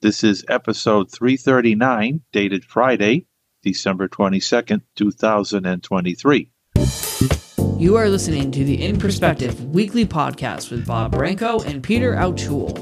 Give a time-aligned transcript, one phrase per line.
[0.00, 3.26] This is episode 339, dated Friday,
[3.64, 6.52] December 22nd, 2023.
[7.80, 12.78] You are listening to the In Perspective weekly podcast with Bob Branco and Peter Altschul.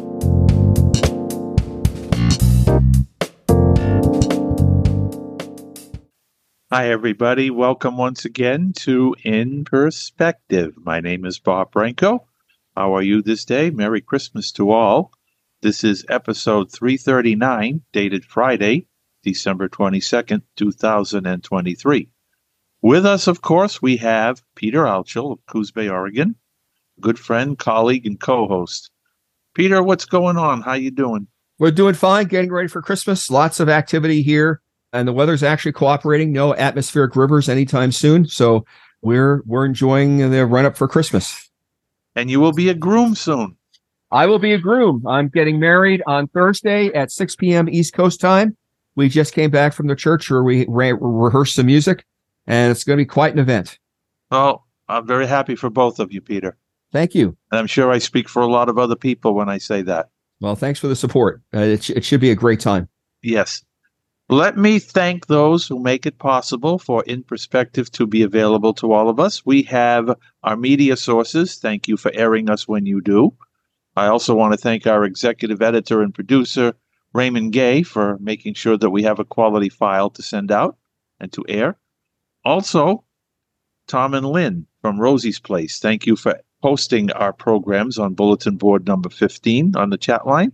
[6.70, 7.48] Hi, everybody.
[7.48, 10.74] Welcome once again to In Perspective.
[10.76, 12.26] My name is Bob Branco.
[12.76, 13.70] How are you this day?
[13.70, 15.12] Merry Christmas to all.
[15.66, 18.86] This is episode 339, dated Friday,
[19.24, 22.08] December 22nd, 2023.
[22.82, 26.36] With us, of course, we have Peter Altschul of Coos Bay, Oregon,
[27.00, 28.92] good friend, colleague, and co-host.
[29.56, 30.62] Peter, what's going on?
[30.62, 31.26] How you doing?
[31.58, 33.28] We're doing fine, getting ready for Christmas.
[33.28, 36.30] Lots of activity here, and the weather's actually cooperating.
[36.30, 38.64] No atmospheric rivers anytime soon, so
[39.02, 41.50] we're we're enjoying the run up for Christmas.
[42.14, 43.56] And you will be a groom soon.
[44.10, 45.04] I will be a groom.
[45.06, 47.68] I'm getting married on Thursday at 6 p.m.
[47.68, 48.56] East Coast time.
[48.94, 52.04] We just came back from the church where we re- rehearsed some music,
[52.46, 53.78] and it's going to be quite an event.
[54.30, 56.56] Well, I'm very happy for both of you, Peter.
[56.92, 57.36] Thank you.
[57.50, 60.08] And I'm sure I speak for a lot of other people when I say that.
[60.40, 61.42] Well, thanks for the support.
[61.54, 62.88] Uh, it, sh- it should be a great time.
[63.22, 63.62] Yes.
[64.28, 68.92] Let me thank those who make it possible for In Perspective to be available to
[68.92, 69.44] all of us.
[69.44, 71.56] We have our media sources.
[71.56, 73.32] Thank you for airing us when you do.
[73.96, 76.74] I also want to thank our executive editor and producer,
[77.14, 80.76] Raymond Gay, for making sure that we have a quality file to send out
[81.18, 81.78] and to air.
[82.44, 83.04] Also,
[83.86, 88.86] Tom and Lynn from Rosie's Place, thank you for posting our programs on bulletin board
[88.86, 90.52] number 15 on the chat line.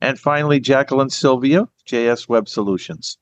[0.00, 3.18] And finally, Jacqueline Sylvia, JS Web Solutions.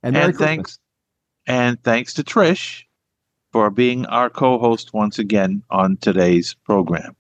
[0.03, 0.80] And, and thanks
[1.47, 2.84] and thanks to Trish
[3.52, 7.16] for being our co-host once again on today's program.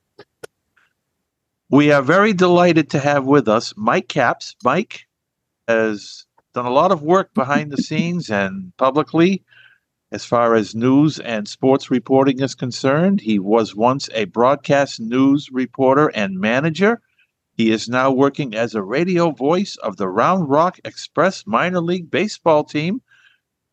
[1.69, 4.55] We are very delighted to have with us Mike Capps.
[4.63, 5.07] Mike
[5.67, 9.43] has done a lot of work behind the scenes and publicly
[10.11, 13.21] as far as news and sports reporting is concerned.
[13.21, 17.01] He was once a broadcast news reporter and manager.
[17.53, 22.11] He is now working as a radio voice of the Round Rock Express minor league
[22.11, 23.01] baseball team.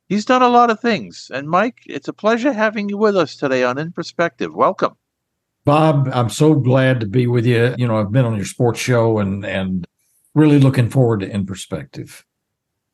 [0.09, 1.31] He's done a lot of things.
[1.32, 4.54] And Mike, it's a pleasure having you with us today on In Perspective.
[4.54, 4.97] Welcome.
[5.65, 7.75] Bob, I'm so glad to be with you.
[7.78, 9.87] You know, I've been on your sports show and and
[10.34, 12.25] really looking forward to In Perspective.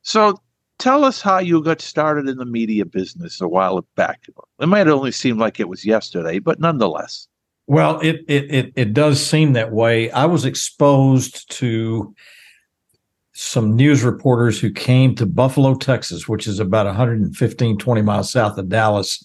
[0.02, 0.40] So
[0.78, 4.20] tell us how you got started in the media business a while back.
[4.60, 7.28] It might only seem like it was yesterday, but nonetheless.
[7.66, 10.10] Well, it it it, it does seem that way.
[10.10, 12.14] I was exposed to
[13.34, 18.58] some news reporters who came to Buffalo, Texas, which is about 115, 20 miles south
[18.58, 19.22] of Dallas,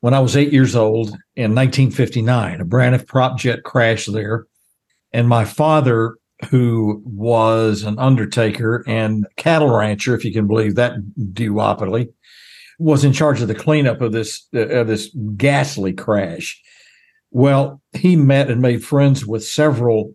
[0.00, 2.60] when I was eight years old in 1959.
[2.60, 4.46] A Braniff prop jet crashed there.
[5.12, 6.16] And my father,
[6.50, 10.94] who was an undertaker and cattle rancher, if you can believe that
[11.32, 12.08] duopoly,
[12.78, 16.60] was in charge of the cleanup of this uh, of this ghastly crash.
[17.30, 20.14] Well, he met and made friends with several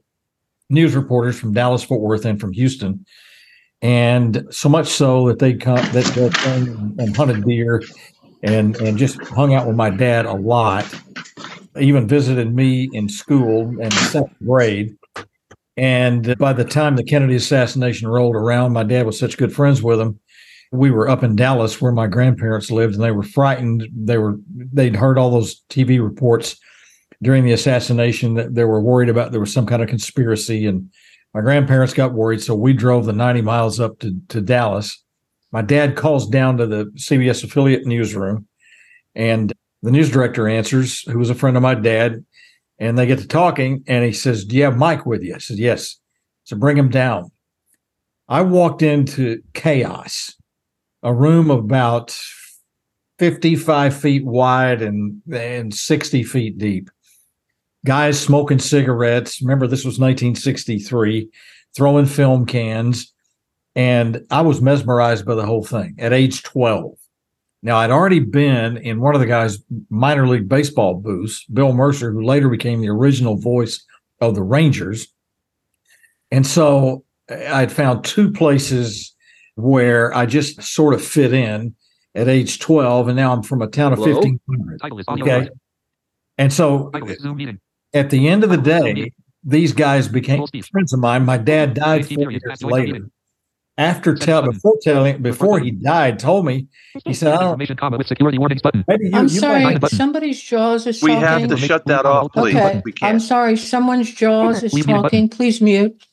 [0.69, 3.05] news reporters from Dallas, Fort Worth, and from Houston,
[3.81, 7.81] and so much so that they come that and hunted deer,
[8.43, 10.85] and and just hung out with my dad a lot.
[11.79, 14.97] Even visited me in school in second grade.
[15.79, 19.81] And by the time the Kennedy assassination rolled around, my dad was such good friends
[19.81, 20.19] with him.
[20.73, 23.87] We were up in Dallas where my grandparents lived, and they were frightened.
[23.95, 26.57] They were they'd heard all those TV reports
[27.21, 30.89] during the assassination that they were worried about there was some kind of conspiracy and
[31.33, 35.03] my grandparents got worried so we drove the 90 miles up to, to dallas
[35.51, 38.47] my dad calls down to the cbs affiliate newsroom
[39.15, 39.51] and
[39.83, 42.23] the news director answers who was a friend of my dad
[42.79, 45.37] and they get to talking and he says do you have mike with you i
[45.37, 45.97] said yes
[46.43, 47.31] so bring him down
[48.27, 50.35] i walked into chaos
[51.03, 52.17] a room about
[53.19, 56.89] 55 feet wide and, and 60 feet deep
[57.85, 59.41] guys smoking cigarettes.
[59.41, 61.29] Remember, this was 1963,
[61.75, 63.13] throwing film cans.
[63.75, 66.93] And I was mesmerized by the whole thing at age 12.
[67.61, 69.59] Now, I'd already been in one of the guys'
[69.89, 73.85] minor league baseball booths, Bill Mercer, who later became the original voice
[74.21, 75.07] of the Rangers.
[76.31, 79.13] And so eh, I'd found two places
[79.55, 81.75] where I just sort of fit in
[82.15, 83.09] at age 12.
[83.09, 84.21] And now I'm from a town of Hello?
[84.21, 85.21] 1,500.
[85.21, 85.49] Okay.
[86.37, 86.91] And so
[87.93, 89.11] at the end of the day,
[89.43, 91.25] these guys became friends of mine.
[91.25, 93.09] My dad died four years later.
[93.79, 96.67] After tell before telling before he died, told me
[97.05, 98.83] he said, "I don't." with security warnings button.
[98.89, 101.25] Maybe you, I'm you sorry, might- somebody's jaws is We talking.
[101.27, 102.55] have to shut that off, please.
[102.57, 105.03] Okay, We I'm sorry, someone's jaws is Leave me a button.
[105.03, 105.29] talking.
[105.29, 106.05] Please mute.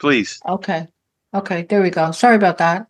[0.00, 0.86] Please, Okay,
[1.34, 2.10] okay, there we go.
[2.12, 2.86] Sorry about that.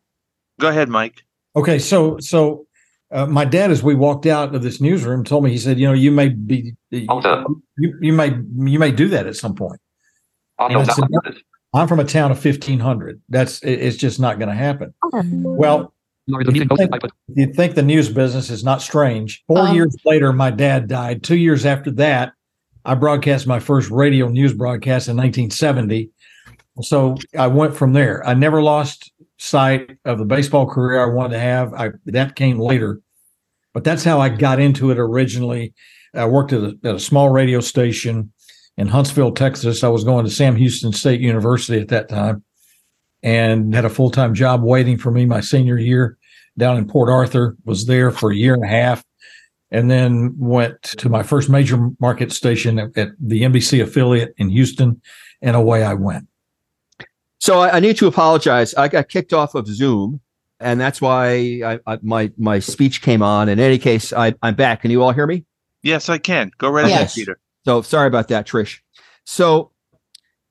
[0.61, 1.25] go ahead, Mike.
[1.57, 2.67] Okay, so so
[3.11, 5.89] uh, my dad, as we walked out of this newsroom, told me he said, "You
[5.89, 6.75] know, you may be
[7.09, 7.47] Hold up.
[7.79, 8.29] you, you may
[8.73, 9.81] you may do that at some point."
[10.61, 11.39] And I said, downloaded.
[11.75, 13.21] I'm from a town of 1500.
[13.29, 14.95] That's it- it's just not going to happen.
[15.13, 15.93] Well,
[16.27, 17.11] You are the meeting hosted by put.
[17.35, 19.43] you think the news business is not strange.
[19.47, 21.23] Four Um, years later, my dad died.
[21.23, 22.33] Two years after that,
[22.87, 26.11] I broadcast my first radio news broadcast in 1970.
[26.83, 28.27] So I went from there.
[28.27, 31.73] I never lost sight of the baseball career I wanted to have.
[31.75, 33.01] I that came later,
[33.73, 35.75] but that's how I got into it originally.
[36.15, 38.33] I worked at a, at a small radio station
[38.77, 39.85] in Huntsville, Texas.
[39.85, 42.45] I was going to Sam Houston State University at that time
[43.23, 46.19] and had a full time job waiting for me my senior year
[46.57, 49.05] down in Port Arthur, was there for a year and a half,
[49.71, 54.51] and then went to my first major market station at, at the NBC affiliate in
[54.51, 55.01] Houston,
[55.43, 56.29] and away I went.
[57.41, 58.73] So I, I need to apologize.
[58.75, 60.21] I got kicked off of Zoom,
[60.61, 63.49] and that's why I, I, my my speech came on.
[63.49, 64.83] In any case, I, I'm back.
[64.83, 65.45] Can you all hear me?
[65.83, 66.53] Yes, I can.
[66.59, 67.15] Go right ahead, Yes.
[67.15, 67.39] Peter.
[67.65, 68.81] So sorry about that, Trish.
[69.25, 69.73] So,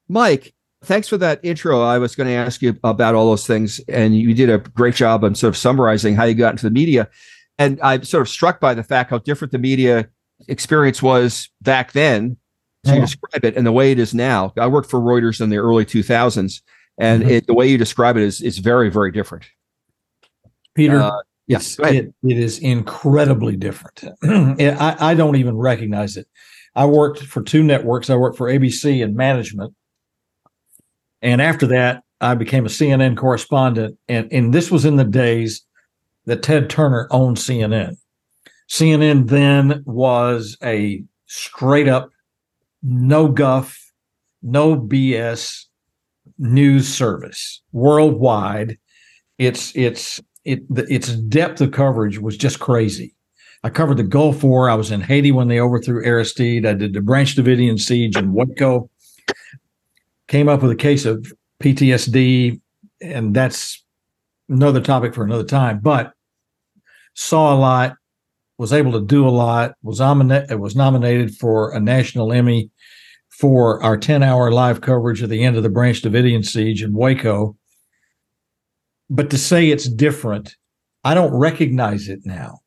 [0.10, 1.82] Mike, thanks for that intro.
[1.82, 4.96] I was going to ask you about all those things, and you did a great
[4.96, 7.08] job on sort of summarizing how you got into the media.
[7.60, 10.10] And I'm sort of struck by the fact how different the media
[10.48, 12.38] experience was back then
[12.86, 13.02] to Yeah.
[13.02, 14.52] describe it and the way it is now.
[14.58, 16.64] I worked for Reuters in the early 2000s,
[16.98, 17.30] and Mhm.
[17.30, 19.46] it, the way you describe it is is very, very different.
[20.76, 21.12] Peter, Uh,
[21.48, 24.04] yes, it, it is incredibly different.
[24.24, 26.28] I, I don't even recognize it.
[26.76, 28.10] I worked for two networks.
[28.10, 29.74] I worked for ABC in management.
[31.22, 33.98] And after that, I became a CNN correspondent.
[34.08, 35.66] And, and this was in the days
[36.26, 37.98] that Ted Turner owned CNN.
[38.70, 42.10] CNN then was a straight up,
[42.82, 43.78] no guff,
[44.42, 45.66] no BS
[46.38, 48.78] news service worldwide.
[49.38, 53.16] It's, it's, it, its depth of coverage was just crazy.
[53.64, 54.70] I covered the Gulf War.
[54.70, 56.66] I was in Haiti when they overthrew Aristide.
[56.66, 58.90] I did the Branch Davidian siege in Waco.
[60.28, 61.32] Came up with a case of
[61.62, 62.60] PTSD,
[63.02, 63.82] and that's
[64.50, 65.80] another topic for another time.
[65.80, 66.14] But
[67.14, 67.96] saw a lot,
[68.58, 69.76] was able to do a lot.
[69.82, 72.70] Was nominated was nominated for a national Emmy
[73.30, 76.94] for our ten hour live coverage at the end of the Branch Davidian siege in
[76.94, 77.56] Waco.
[79.10, 80.58] But to say it's different,
[81.04, 82.63] I don't recognize it now.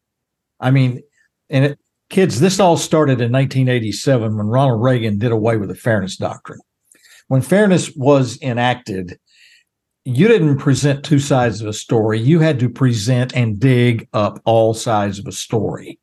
[0.61, 1.03] I mean,
[1.51, 1.79] and it,
[2.11, 6.61] kids, this all started in 1987 when Ronald Reagan did away with the fairness doctrine.
[7.29, 9.19] When fairness was enacted,
[10.05, 12.21] you didn't present two sides of a story.
[12.21, 15.99] You had to present and dig up all sides of a story.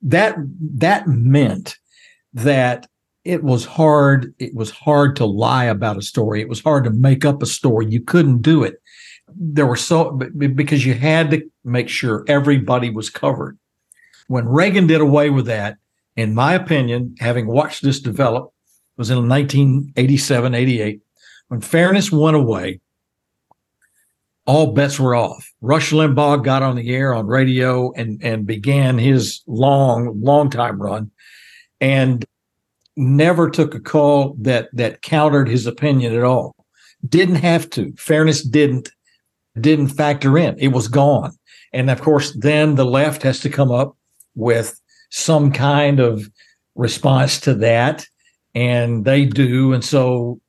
[0.00, 0.36] That
[0.76, 1.76] that meant
[2.34, 2.86] that
[3.24, 4.32] it was hard.
[4.38, 6.40] It was hard to lie about a story.
[6.40, 7.86] It was hard to make up a story.
[7.86, 8.76] You couldn't do it.
[9.34, 13.58] There were so because you had to make sure everybody was covered.
[14.32, 15.76] When Reagan did away with that,
[16.16, 18.50] in my opinion, having watched this develop,
[18.96, 21.02] was in 1987, 88.
[21.48, 22.80] When fairness went away,
[24.46, 25.52] all bets were off.
[25.60, 30.80] Rush Limbaugh got on the air on radio and, and began his long, long time
[30.80, 31.10] run
[31.82, 32.24] and
[32.96, 36.56] never took a call that, that countered his opinion at all.
[37.06, 37.92] Didn't have to.
[37.98, 38.92] Fairness didn't,
[39.60, 40.58] didn't factor in.
[40.58, 41.32] It was gone.
[41.74, 43.94] And of course, then the left has to come up
[44.34, 46.30] with some kind of
[46.74, 48.06] response to that.
[48.54, 49.72] And they do.
[49.72, 50.40] And so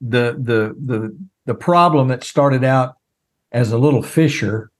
[0.00, 2.96] the, the, the, the problem that started out
[3.52, 4.70] as a little fissure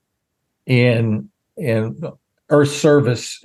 [0.67, 2.01] in, in
[2.49, 3.45] earth service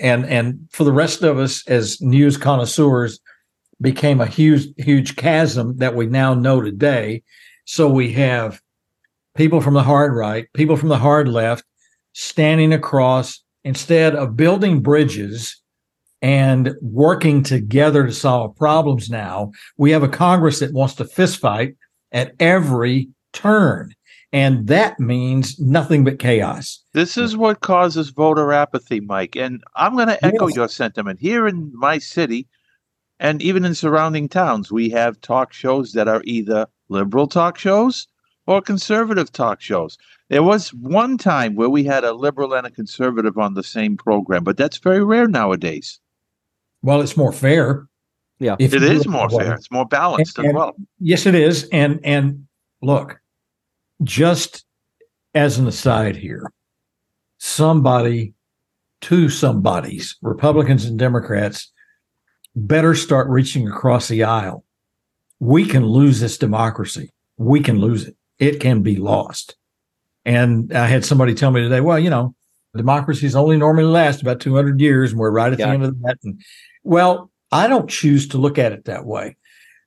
[0.00, 3.20] and, and for the rest of us as news connoisseurs
[3.80, 7.22] became a huge, huge chasm that we now know today.
[7.64, 8.60] So we have
[9.36, 11.64] people from the hard right, people from the hard left
[12.12, 15.60] standing across instead of building bridges
[16.22, 21.74] and working together to solve problems now we have a congress that wants to fistfight
[22.12, 23.94] at every turn
[24.32, 29.34] and that means nothing but chaos This is what causes voter apathy, Mike.
[29.34, 30.56] And I'm going to echo Yes.
[30.56, 31.18] your sentiment.
[31.18, 32.46] Here in my city
[33.18, 38.06] and even in surrounding towns, we have talk shows that are either liberal talk shows
[38.46, 39.98] or conservative talk shows.
[40.30, 43.96] There was one time where we had a liberal and a conservative on the same
[43.96, 46.00] program, but that's very rare nowadays.
[46.82, 47.86] well it's more fair
[48.38, 48.56] Yeah.
[48.58, 49.54] If It you do is more that fair.
[49.54, 50.74] It's more balanced as And- well.
[50.98, 51.68] Yes, it is.
[51.72, 52.46] And and
[52.80, 53.20] look,
[54.02, 54.64] just
[55.34, 56.50] as an aside here,
[57.38, 58.32] somebody,
[59.02, 61.70] two somebodies, Republicans and Democrats,
[62.56, 64.64] better start reaching across the aisle.
[65.40, 67.10] We can lose this democracy.
[67.36, 68.16] We can lose it.
[68.38, 69.56] It can be lost.
[70.24, 72.34] And I had somebody tell me today, well, you know,
[72.76, 75.66] democracies only normally last about 200 years, and we're right at Yeah.
[75.66, 76.18] the end of that.
[76.22, 76.40] And,
[76.84, 79.36] well, I don't choose to look at it that way.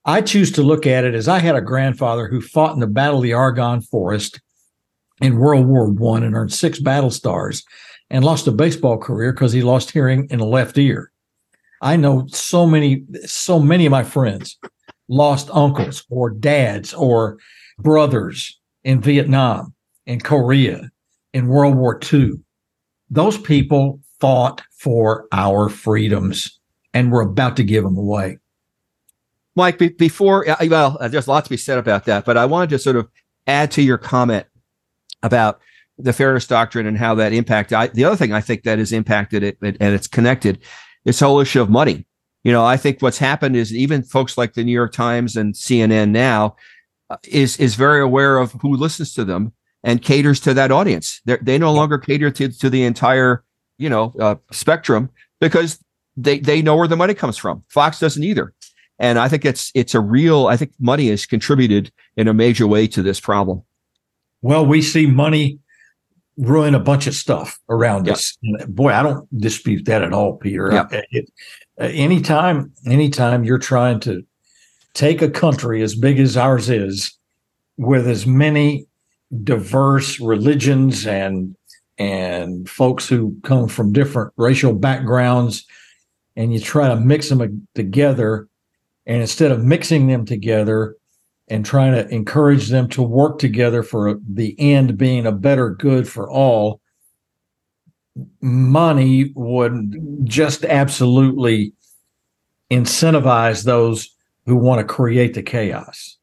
[0.05, 2.87] I choose to look at it as I had a grandfather who fought in the
[2.87, 4.41] Battle of the Argonne Forest
[5.21, 7.63] in World War One and earned six battle stars
[8.09, 11.11] and lost a baseball career because he lost hearing in the left ear.
[11.81, 14.57] I know so many, so many of my friends
[15.07, 17.37] lost uncles or dads or
[17.79, 19.73] brothers in Vietnam,
[20.05, 20.89] in Korea,
[21.33, 22.33] in World War II.
[23.09, 26.59] Those people fought for our freedoms
[26.93, 28.37] and we're about to give them away.
[29.55, 32.37] Mike, be, before, uh, well, uh, there's a lot to be said about that, but
[32.37, 33.07] I wanted to sort of
[33.47, 34.45] add to your comment
[35.21, 35.59] about
[35.97, 37.75] the fairness doctrine and how that impacted.
[37.75, 40.59] I, the other thing I think that has impacted it and and it's connected
[41.05, 42.05] this whole issue of money.
[42.43, 45.53] You know, I think what's happened is even folks like the New York Times and
[45.53, 46.55] CNN now
[47.09, 49.53] uh, is is very aware of who listens to them
[49.83, 51.21] and caters to that audience.
[51.25, 53.43] They're, they no longer cater to to the entire
[53.77, 55.09] you know uh, spectrum
[55.39, 55.79] because
[56.17, 57.63] they they know where the money comes from.
[57.69, 58.53] Fox doesn't either.
[58.99, 60.47] And I think it's it's a real.
[60.47, 63.63] I think money has contributed in a major way to this problem.
[64.41, 65.59] Well, we see money
[66.37, 68.13] ruin a bunch of stuff around Yeah.
[68.13, 68.37] us.
[68.67, 70.69] Boy, I don't dispute that at all, Peter.
[70.71, 70.81] Yeah.
[70.91, 71.31] Uh, it-
[71.81, 74.23] uh, anytime, anytime you're trying to
[74.93, 77.17] take a country as big as ours is,
[77.77, 78.85] with as many
[79.43, 81.55] diverse religions and
[81.97, 85.65] and folks who come from different racial backgrounds,
[86.35, 88.47] and you try to mix them together,
[89.05, 90.95] and instead of mixing them together,
[91.49, 96.07] and trying to encourage them to work together for the end being a better good
[96.07, 96.81] for all,
[98.41, 101.73] money would just absolutely
[102.71, 106.17] incentivize those who want to create the chaos.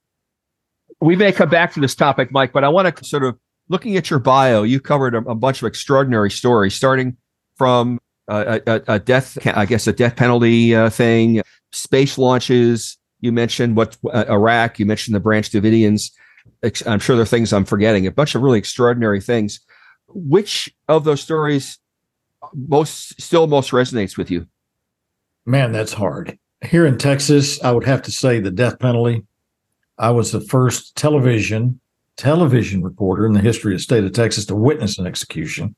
[1.00, 3.38] We may come back to this topic, Mike, but I want to sort of
[3.68, 4.62] looking at your bio.
[4.62, 7.16] You covered a, a bunch of extraordinary stories, starting
[7.56, 11.42] from a, a, a death, I guess, a death penalty uh, thing,
[11.72, 12.98] space launches.
[13.20, 14.78] You mentioned what uh, Iraq.
[14.78, 16.10] You mentioned the Branch Davidians.
[16.86, 18.06] I'm sure there are things I'm forgetting.
[18.06, 19.60] A bunch of really extraordinary things.
[20.08, 21.78] Which of those stories
[22.54, 24.46] most still most resonates with you?
[25.46, 26.38] Man, that's hard.
[26.64, 29.24] Here in Texas, I would have to say the death penalty.
[30.00, 31.80] I was the first television
[32.16, 35.74] television reporter in the history of the state of Texas to witness an execution.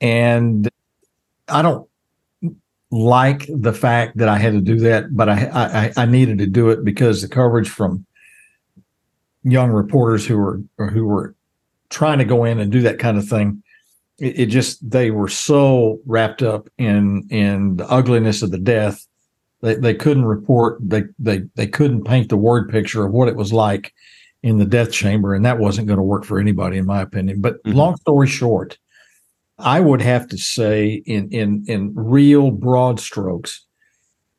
[0.00, 0.68] And
[1.48, 1.88] I don't
[2.90, 6.46] like the fact that I had to do that, but I, I I needed to
[6.46, 8.06] do it because the coverage from
[9.42, 11.34] young reporters who were who were
[11.90, 13.62] trying to go in and do that kind of thing
[14.18, 19.06] it, it just they were so wrapped up in in the ugliness of the death
[19.64, 23.36] they, they couldn't report they, they they couldn't paint the word picture of what it
[23.36, 23.92] was like
[24.42, 27.40] in the death chamber and that wasn't going to work for anybody in my opinion.
[27.40, 27.74] But Mhm.
[27.74, 28.78] long story short
[29.58, 33.64] i would have to say in in in real broad strokes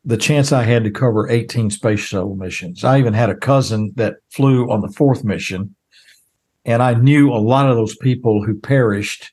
[0.03, 2.83] the chance i had to cover 18 space shuttle missions.
[2.83, 5.73] I even had a cousin that flew on the fourth mission
[6.65, 9.31] and i knew a lot of those people who perished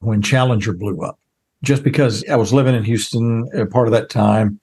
[0.00, 1.18] when Challenger blew up,
[1.62, 4.58] just because I was living in Houston a part of that time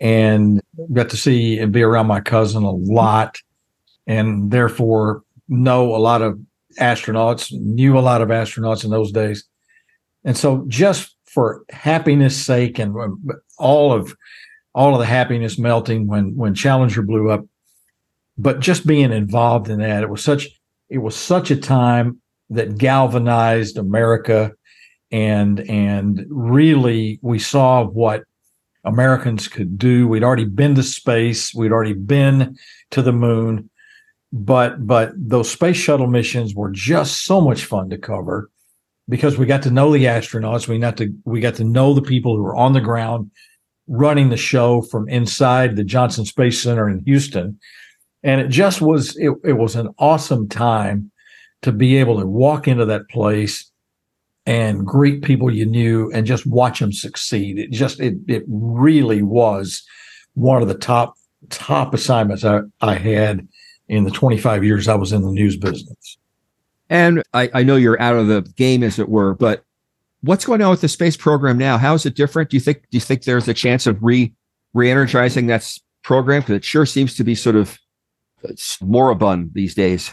[0.00, 0.60] and
[0.92, 3.38] got to see and be around my cousin a lot
[4.06, 6.38] and therefore know a lot of
[6.78, 9.44] astronauts, knew a lot of astronauts in those days.
[10.24, 13.22] And so just for happiness sake and um,
[13.58, 14.14] all of
[14.74, 17.44] all of the happiness melting when when Challenger blew up,
[18.36, 20.48] but just being involved in that, it was such
[20.90, 24.52] it was such a time that galvanized America
[25.10, 28.24] and and really we saw what
[28.86, 30.08] Americans could do.
[30.08, 32.56] We'd already been to space, we'd already been
[32.92, 33.68] to the moon,
[34.32, 38.50] but but those space shuttle missions were just so much fun to cover
[39.08, 42.02] because we got to know the astronauts, we got to we got to know the
[42.02, 43.30] people who were on the ground
[43.88, 47.58] running the show from inside the Johnson Space Center in Houston.
[48.22, 51.10] And it just was it, it was an awesome time
[51.62, 53.70] to be able to walk into that place
[54.46, 57.58] and greet people you knew and just watch them succeed.
[57.58, 59.82] It just it it really was
[60.34, 61.16] one of the top
[61.50, 63.46] top assignments I, I had
[63.88, 66.18] in the 25 years I was in the news business.
[66.88, 69.64] And I, I know you're out of the game, as it were, but
[70.20, 71.78] what's going on with the space program now?
[71.78, 72.50] How is it different?
[72.50, 74.32] Do you think do you think there's a chance of re
[74.74, 76.42] re-energizing that program?
[76.42, 77.78] Because it sure seems to be sort of
[78.44, 80.12] uh, it's moribund these days.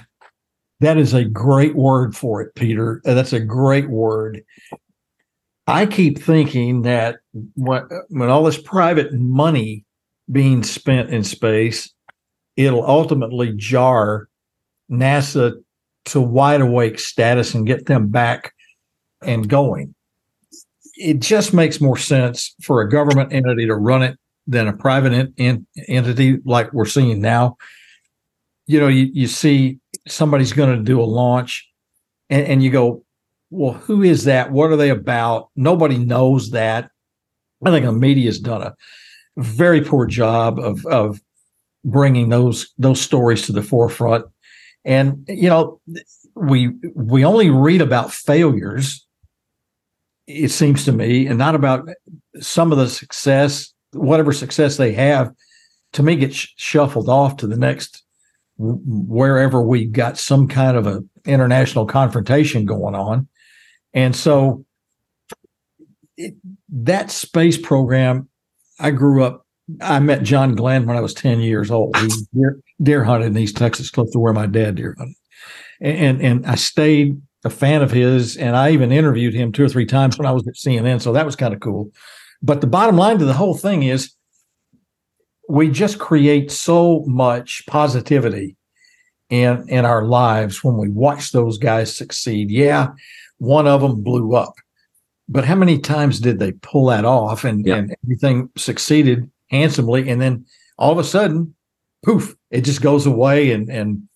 [0.80, 3.02] That is a great word for it, Peter.
[3.06, 4.44] Uh, That's a great word.
[5.66, 7.20] I keep thinking that
[7.56, 9.86] when, when all this private money
[10.32, 11.94] being spent in space,
[12.58, 14.28] it'll ultimately jar
[14.92, 15.54] NASA
[16.06, 18.54] to wide awake status and get them back
[19.22, 19.96] and going.
[20.96, 25.14] It just makes more sense for a government entity to run it than a private
[25.14, 27.56] en- en- entity like we're seeing now.
[28.68, 31.70] You know, you, you see somebody's going to do a launch
[32.30, 33.04] and, and you go,
[33.50, 34.52] well, who is that?
[34.52, 35.50] What are they about?
[35.56, 36.90] Nobody knows that.
[37.64, 38.76] I think the media's done a
[39.38, 41.22] very poor job of, of
[41.86, 44.26] bringing those those stories to the forefront.
[44.86, 45.80] And you know,
[46.36, 49.06] we we only read about failures.
[50.28, 51.88] It seems to me, and not about
[52.40, 55.32] some of the success, whatever success they have.
[55.94, 58.04] To me, gets shuffled off to the next
[58.58, 63.28] wherever we got some kind of a international confrontation going on.
[63.94, 64.66] And so
[66.18, 66.36] it,
[66.70, 68.30] that space program,
[68.80, 69.46] I grew up,
[69.82, 71.96] I met John Glenn when I was 10 years old.
[71.98, 75.16] He deer, deer hunted in East Texas, close to where my dad deer hunted.
[75.82, 79.70] And, and I stayed a fan of his, and I even interviewed him two or
[79.70, 81.02] three times when I was at CNN.
[81.02, 81.92] So that was kind of cool.
[82.42, 84.14] But the bottom line to the whole thing is
[85.50, 88.56] we just create so much positivity
[89.30, 92.50] in in our lives when we watch those guys succeed.
[92.52, 92.90] Yeah,
[93.38, 94.54] one of them blew up,
[95.28, 97.76] but how many times did they pull that off and, Yeah.
[97.78, 100.46] and everything succeeded handsomely, and then
[100.78, 101.56] all of a sudden,
[102.06, 104.08] poof, it just goes away, and and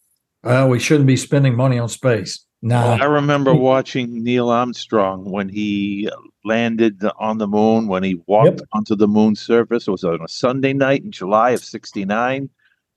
[0.43, 2.43] uh, we shouldn't be spending money on space.
[2.61, 6.09] Nah, I remember watching Neil Armstrong when he
[6.47, 8.69] landed on the moon, when he walked Yep.
[8.73, 9.87] onto the moon's surface.
[9.87, 12.49] It was on a Sunday night in July of 69.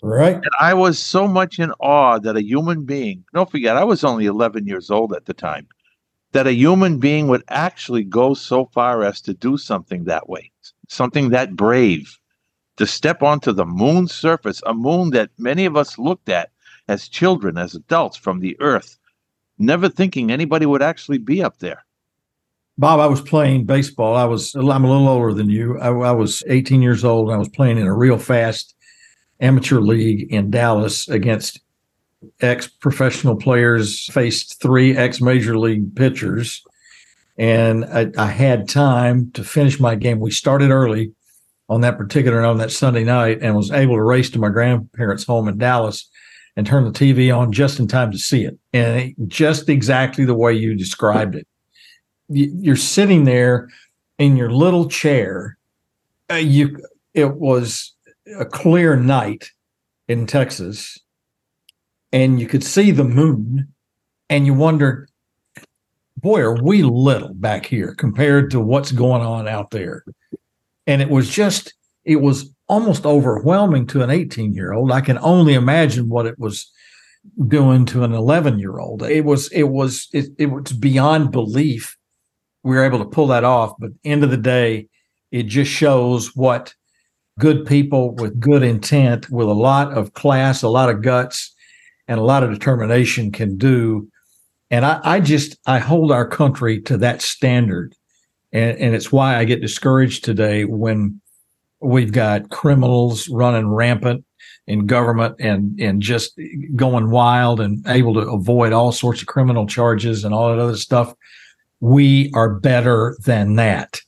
[0.03, 0.37] right?
[0.37, 4.03] And I was so much in awe that a human being, don't forget, I was
[4.03, 5.67] only 11 years old at the time,
[6.33, 10.51] that a human being would actually go so far as to do something that way,
[10.89, 12.17] something that brave,
[12.79, 16.51] to step onto the moon's surface, a moon that many of us looked at
[16.89, 18.97] as children, as adults from the earth,
[19.59, 21.85] never thinking anybody would actually be up there.
[22.81, 24.17] Bob, I was playing baseball.
[24.17, 25.79] I was I'm a little older than you.
[25.79, 28.75] I, I was 18 years old and I was playing in a real fast
[29.39, 31.61] amateur league in Dallas against
[32.41, 36.65] ex professional players, faced three ex major league pitchers.
[37.37, 40.19] And I, I had time to finish my game.
[40.19, 41.13] We started early
[41.69, 45.25] on that particular on that Sunday night and was able to race to my grandparents'
[45.25, 46.09] home in Dallas
[46.57, 48.59] and turn the TV on just in time to see it.
[48.73, 51.47] And it, just exactly the way you described it
[52.31, 53.69] you're sitting there
[54.19, 55.59] in your little chair.
[56.31, 56.79] Uh, you,
[57.13, 57.93] it was
[58.39, 59.51] a clear night
[60.09, 60.99] in Texas,
[62.13, 63.69] and you could see the moon,
[64.29, 65.09] and you wondered,
[66.17, 70.05] boy, are we little back here compared to what's going on out there?
[70.87, 74.93] And it was just, it was almost overwhelming to an 18 year old.
[74.93, 76.71] I can only imagine what it was
[77.49, 79.03] doing to an 11 year old.
[79.03, 81.97] It was, it was, it, it was beyond belief
[82.63, 83.75] we were able to pull that off.
[83.79, 84.89] But end of the day,
[85.31, 86.75] it just shows what
[87.39, 91.55] good people with good intent, with a lot of class, a lot of guts,
[92.09, 94.09] and a lot of determination can do.
[94.71, 97.95] And I, I just I hold our country to that standard.
[98.53, 101.21] And, and it's why I get discouraged today when
[101.81, 104.25] we've got criminals running rampant
[104.67, 106.39] in government and and just
[106.77, 110.77] going wild and able to avoid all sorts of criminal charges and all that other
[110.77, 111.15] stuff
[111.81, 114.01] we are better than that.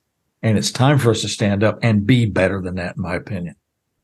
[0.43, 3.15] And it's time for us to stand up and be better than that, in my
[3.15, 3.55] opinion.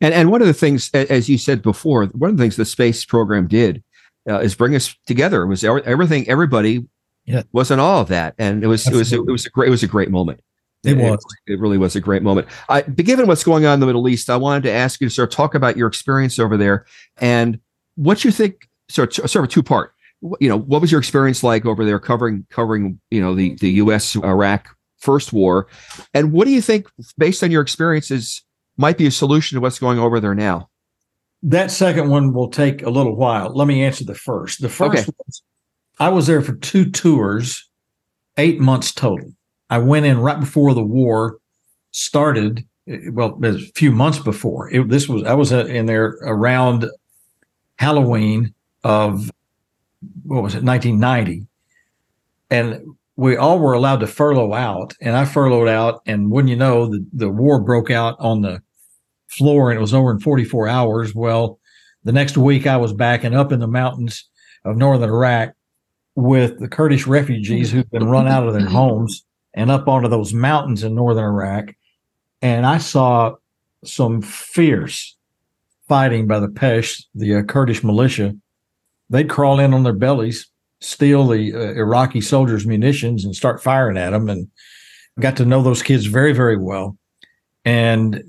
[0.01, 2.65] And and one of the things, as you said before, one of the things the
[2.65, 3.83] space program did
[4.29, 5.43] uh, is bring us together.
[5.43, 6.29] It was everything.
[6.29, 6.87] Everybody
[7.25, 7.43] Yeah.
[7.53, 9.71] was in all of that, and it was it was it was a great it
[9.73, 10.41] was a great moment.
[10.85, 11.19] It was.
[11.49, 12.47] It, really was a great moment.
[12.69, 15.09] I, but given what's going on in the Middle East, I wanted to ask you
[15.09, 17.59] to sort of talk about your experience over there and
[17.97, 18.69] what you think.
[18.91, 19.93] Sort of, sort of two part.
[20.41, 23.71] You know, what was your experience like over there covering covering you know the the
[23.83, 24.17] U.S.
[24.17, 25.69] Iraq first war,
[26.13, 28.43] and what do you think, based on your experiences,
[28.77, 30.69] might be a solution to what's going over there now?
[31.45, 33.55] That second one will take a little while.
[33.55, 34.61] Let me answer the first.
[34.61, 35.13] The first Okay.
[35.27, 35.43] was
[36.01, 37.69] I was there for two tours,
[38.39, 39.33] eight months total.
[39.71, 41.39] I went in right before the war
[41.93, 42.67] started.
[42.89, 44.69] eh, Well, a few months before.
[44.75, 46.87] It, this was I was uh, in there around
[47.77, 48.53] Halloween
[48.83, 49.31] of
[50.25, 51.47] what was it, 1990,
[52.51, 52.83] and
[53.17, 56.87] we all were allowed to furlough out, and I furloughed out, and wouldn't you know,
[56.87, 58.63] the, the war broke out on the
[59.29, 61.15] floor and it was over in 44 hours.
[61.15, 61.61] Well,
[62.05, 64.29] the next week I was back and up in the mountains
[64.65, 65.55] of northern Iraq
[66.15, 70.35] with the Kurdish refugees who've been run out of their homes and up onto those
[70.35, 71.75] mountains in northern Iraq.
[72.43, 73.35] And I saw
[73.85, 75.17] some fierce
[75.89, 78.35] fighting by the Pesh, the uh, Kurdish militia.
[79.11, 80.49] They'd crawl in on their bellies,
[80.81, 84.29] steal the uh, Iraqi soldiers' munitions, and start firing at them.
[84.29, 84.49] And
[85.21, 86.97] got to know those kids very, very well.
[87.65, 88.23] And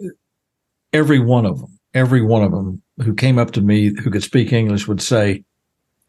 [0.94, 4.24] every one of them, every one of them who came up to me who could
[4.24, 5.44] speak English would say,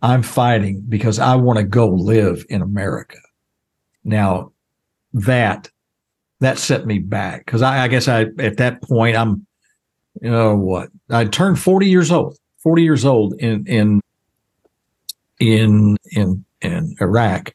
[0.02, 3.18] I'm fighting because I want to go live in America.
[4.04, 4.52] Now,
[5.12, 5.68] that
[6.40, 9.46] that set me back because I, I guess I at that point I'm,
[10.22, 14.00] you know what, I turned 40 years old, 40 years old in in
[15.40, 17.54] in in in Iraq,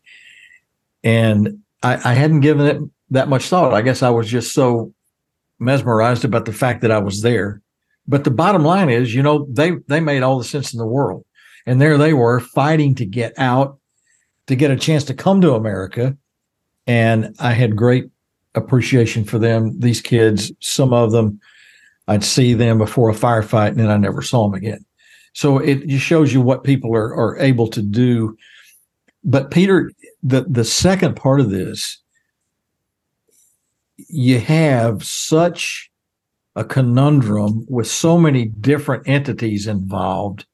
[1.04, 3.74] and I, I hadn't given it that much thought.
[3.74, 4.94] I guess I was just so
[5.60, 7.62] mesmerized about the fact that I was there.
[8.08, 10.86] But the bottom line is, you know, they they made all the sense in the
[10.86, 11.24] world.
[11.66, 13.80] And there they were fighting to get out,
[14.48, 16.16] to get a chance to come to America.
[16.86, 18.06] And I had great
[18.54, 19.80] appreciation for them.
[19.80, 21.40] These kids, some of them,
[22.08, 24.86] I'd see them before a firefight and then I never saw them again.
[25.36, 28.36] So it just shows you what people are, are able to do.
[29.24, 29.92] But Peter,
[30.24, 32.00] the, the second part of this,
[34.10, 35.90] you have such
[36.56, 40.46] a conundrum with so many different entities involved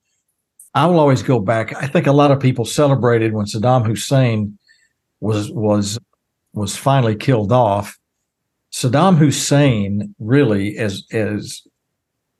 [0.74, 1.74] I will always go back.
[1.76, 4.58] I think a lot of people celebrated when Saddam Hussein
[5.20, 6.00] was was
[6.54, 7.98] was finally killed off.
[8.72, 11.64] Saddam Hussein really, as as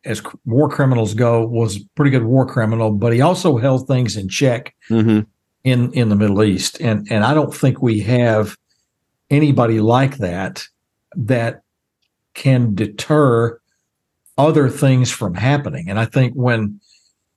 [0.06, 4.18] as war criminals go, was a pretty good war criminal, but he also held things
[4.18, 5.22] in check Mm-hmm.
[5.64, 8.58] in in the Middle East, and and I don't think we have
[9.30, 10.64] anybody like that
[11.16, 11.62] that
[12.34, 13.60] can deter
[14.38, 15.90] other things from happening.
[15.90, 16.80] And I think when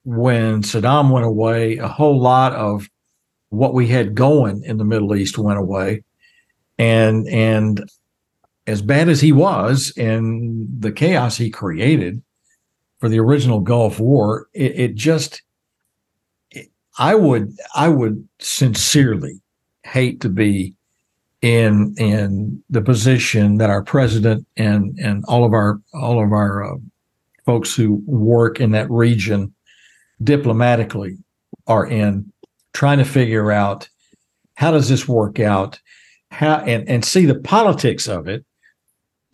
[0.05, 2.89] when Saddam went away, a whole lot of
[3.51, 6.03] what we had going in the Middle East went away.
[6.79, 7.89] And and
[8.67, 12.23] as bad as he was and the chaos he created
[13.05, 15.43] for the original Gulf War, it, it just
[16.97, 19.43] I would I would sincerely
[19.83, 20.75] hate to be
[21.43, 26.65] in in the position that our president and and all of our all of our
[26.65, 26.77] uh,
[27.45, 29.53] folks who work in that region
[30.23, 31.19] diplomatically
[31.67, 32.33] are in
[32.73, 33.87] trying to figure out
[34.55, 35.79] how does this work out?
[36.31, 38.47] How and, and see the politics of it.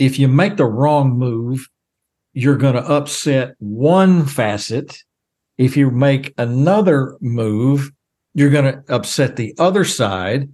[0.01, 1.69] If you make the wrong move
[2.33, 5.03] you're going to upset one facet.
[5.59, 7.91] If you make another move
[8.35, 10.49] you're going to upset the other side.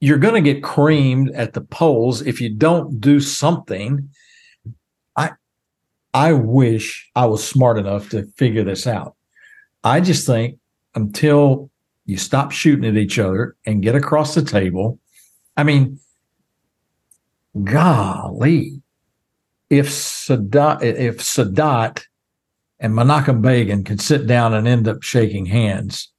[0.00, 4.08] You're going to get creamed at the polls if you don't do something.
[5.16, 5.30] I
[6.12, 9.16] i wish i was smart enough to figure this out.
[9.82, 10.58] I just think
[10.94, 11.70] until
[12.06, 14.98] you stop shooting at each other and get across the table
[15.56, 15.98] i mean
[17.62, 18.82] golly
[19.70, 22.04] if sadat if sadat
[22.80, 26.12] and menachem begin can sit down and end up shaking hands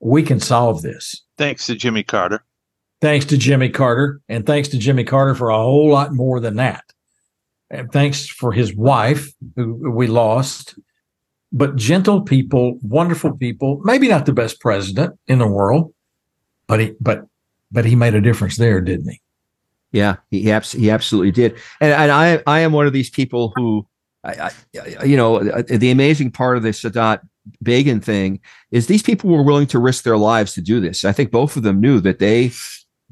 [0.00, 2.44] we can solve this Thanks to Jimmy Carter.
[3.00, 6.56] thanks to Jimmy Carter, and thanks to Jimmy Carter for a whole lot more than
[6.56, 6.84] that.
[7.70, 10.78] And thanks for his wife, who we lost.
[11.52, 15.92] But gentle people, wonderful people, maybe not the best president in the world,
[16.66, 17.26] but he but
[17.70, 19.20] but he made a difference there, didn't he?
[19.94, 21.52] Yeah, he abs- he absolutely did.
[21.80, 23.86] And, and I I am one of these people who,
[24.24, 27.20] I, I, you know, the amazing part of the Sadat
[27.62, 28.40] Begin thing
[28.72, 31.04] is these people were willing to risk their lives to do this.
[31.04, 32.50] I think both of them knew that they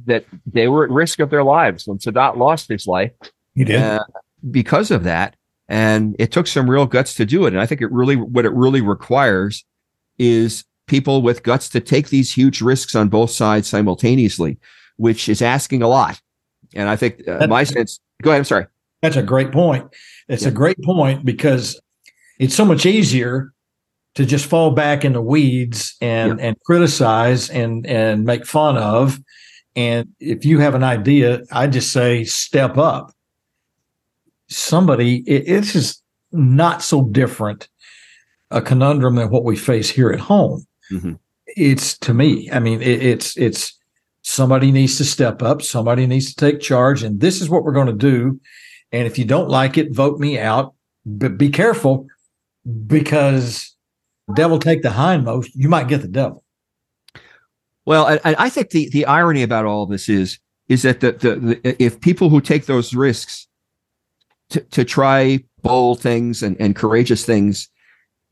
[0.06, 3.12] that they were at risk of their lives when Sadat lost his life
[3.54, 3.80] He did.
[3.80, 4.00] uh,
[4.50, 5.36] because of that.
[5.68, 7.52] And it took some real guts to do it.
[7.52, 9.64] And I think it really, what it really requires
[10.18, 14.58] is people with guts to take these huge risks on both sides simultaneously,
[14.96, 16.20] which is asking a lot.
[16.74, 18.40] And I think uh, my sense, go ahead.
[18.40, 18.66] I'm sorry.
[19.02, 19.86] That's a great point.
[20.28, 20.48] It's Yeah.
[20.48, 21.80] a great point because
[22.38, 23.52] it's so much easier
[24.14, 29.18] to just fall back in the weeds and and criticize and and make fun of.
[29.74, 33.10] And if you have an idea, I just say step up.
[34.48, 37.68] Somebody, it, it's just not so different
[38.50, 40.66] a conundrum than what we face here at home.
[40.90, 41.18] Mhm.
[41.46, 43.78] It's to me, I mean, it, it's it's
[44.22, 47.72] somebody needs to step up, somebody needs to take charge, and this is what we're
[47.72, 48.40] going to do.
[48.92, 50.74] And if you don't like it, vote me out.
[51.04, 52.06] But be careful
[52.86, 53.74] because
[54.34, 56.44] devil take the hindmost, you might get the devil.
[57.84, 61.34] Well, and I think the, the irony about all this is, is that the, the,
[61.36, 63.48] the if people who take those risks
[64.50, 67.68] to, to try bold things and, and courageous things,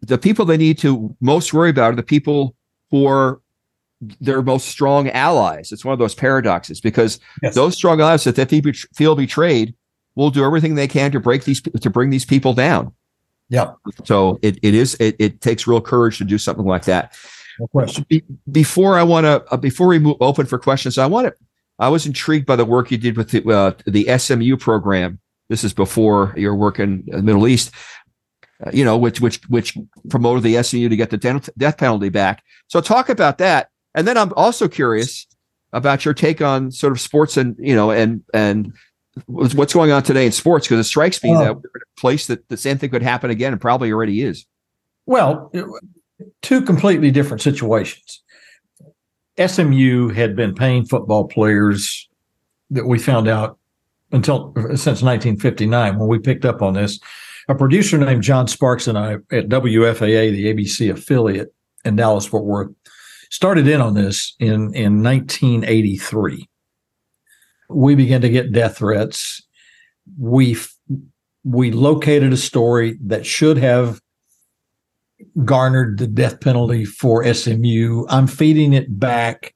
[0.00, 2.55] the people they need to most worry about are the people
[2.90, 3.40] who are
[4.20, 5.72] their most strong allies.
[5.72, 7.54] It's one of those paradoxes because Yes.
[7.54, 8.44] those strong allies that they
[8.94, 9.74] feel- betrayed
[10.16, 12.92] will do everything they can to break these to bring these people down.
[13.48, 13.72] Yeah.
[14.04, 17.14] So it, it is it, it takes real courage to do something like that.
[17.58, 18.06] No question.
[18.08, 21.34] Be, before I want to uh, before we move open for questions, I want to.
[21.78, 25.18] I was intrigued by the work you did with the uh, the SMU program.
[25.48, 27.72] This is before your work in the Middle East.
[28.64, 29.76] Uh, you know, which which which
[30.10, 32.42] promoted the SMU to get the death penalty back.
[32.68, 35.26] So talk about that, and then I'm also curious
[35.72, 38.72] about your take on sort of sports and you know and and
[39.26, 41.38] what's going on today in sports because it strikes me Oh.
[41.38, 44.22] that we're in a place that the same thing could happen again and probably already
[44.22, 44.46] is.
[45.07, 45.53] Well,
[46.42, 48.22] two completely different situations.
[49.44, 52.09] SMU had been paying football players
[52.70, 53.59] that we found out
[54.12, 56.98] until since 1959 when we picked up on this.
[57.48, 61.53] A producer named John Sparks and I at WFAA, the ABC affiliate
[61.85, 62.70] in Dallas Fort Worth,
[63.31, 66.49] started in on this in in 1983.
[67.69, 69.43] We began to get death threats.
[70.19, 70.57] We
[71.45, 74.01] we located a story that should have
[75.45, 78.05] garnered the death penalty for SMU.
[78.09, 79.55] I'm feeding it back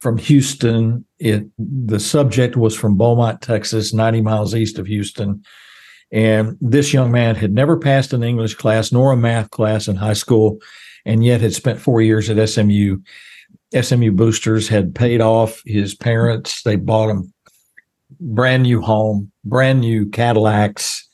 [0.00, 1.04] from Houston.
[1.18, 5.42] It the subject was from Beaumont, Texas, 90 miles east of Houston.
[6.14, 9.96] And this young man had never passed an English class nor a math class in
[9.96, 10.58] high school,
[11.04, 12.98] and yet had spent four years at SMU.
[13.78, 16.62] SMU boosters had paid off his parents.
[16.62, 17.34] They bought him
[18.20, 21.06] brand new home, brand new Cadillacs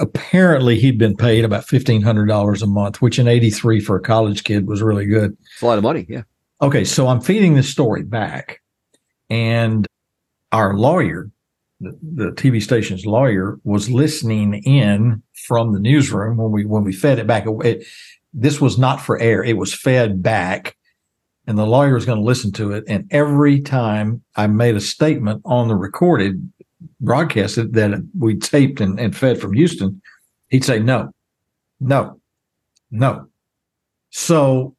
[0.00, 4.00] apparently he'd been paid about fifteen hundred dollars a month, which in '83 for a
[4.00, 5.36] college kid was really good.
[5.54, 6.06] It's a lot of money.
[6.08, 6.22] Yeah.
[6.60, 8.60] Okay, so I'm feeding this story back,
[9.30, 9.86] and
[10.52, 11.30] our lawyer,
[11.80, 17.18] the, TV station's lawyer, was listening in from the newsroom when we when we fed
[17.18, 17.44] it back.
[17.64, 17.86] It,
[18.32, 20.76] this was not for air; it was fed back,
[21.46, 22.84] and the lawyer was going to listen to it.
[22.88, 26.50] And every time I made a statement on the recorded
[27.00, 30.00] broadcast that- we taped and, and fed from Houston,
[30.48, 31.10] he'd say no,
[31.80, 32.20] no,
[32.90, 33.26] no.
[34.10, 34.76] So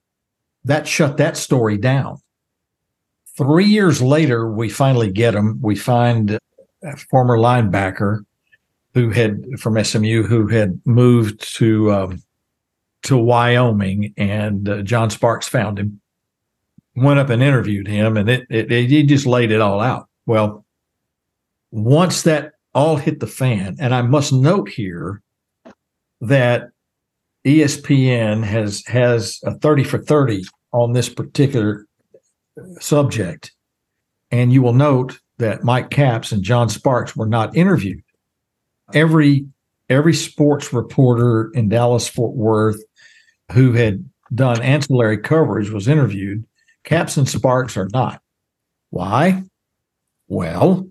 [0.65, 2.17] that shut that story down.
[3.38, 5.59] Three years later, we finally get him.
[5.62, 6.38] We find
[7.09, 8.25] former linebacker
[8.93, 12.23] who had from SMU who had moved to um,
[13.03, 16.01] to Wyoming, and uh, John Sparks found him.
[16.95, 20.09] Went up and interviewed him, and it, it, it he just laid it all out.
[20.25, 20.65] Well,
[21.71, 25.21] once that all hit the fan, and I must note here
[26.19, 26.69] that
[27.45, 31.85] ESPN has has a 30 for 30 on this particular
[32.79, 33.51] subject.
[34.31, 38.04] And you will note that Mike Capps and John Sparks were not interviewed.
[38.93, 39.47] Every
[39.89, 42.82] every sports reporter in Dallas Fort Worth
[43.54, 46.45] who had done ancillary coverage was interviewed.
[46.84, 48.21] Capps and Sparks are not.
[48.91, 49.43] Why?
[50.28, 50.88] Well,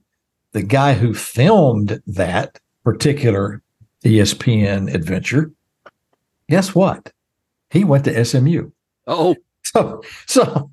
[0.53, 3.63] the guy who filmed that particular
[4.05, 5.53] ESPN adventure,
[6.51, 7.13] guess what?
[7.71, 8.71] He went to SMU.
[9.07, 9.37] Oh,
[9.75, 10.71] So, so,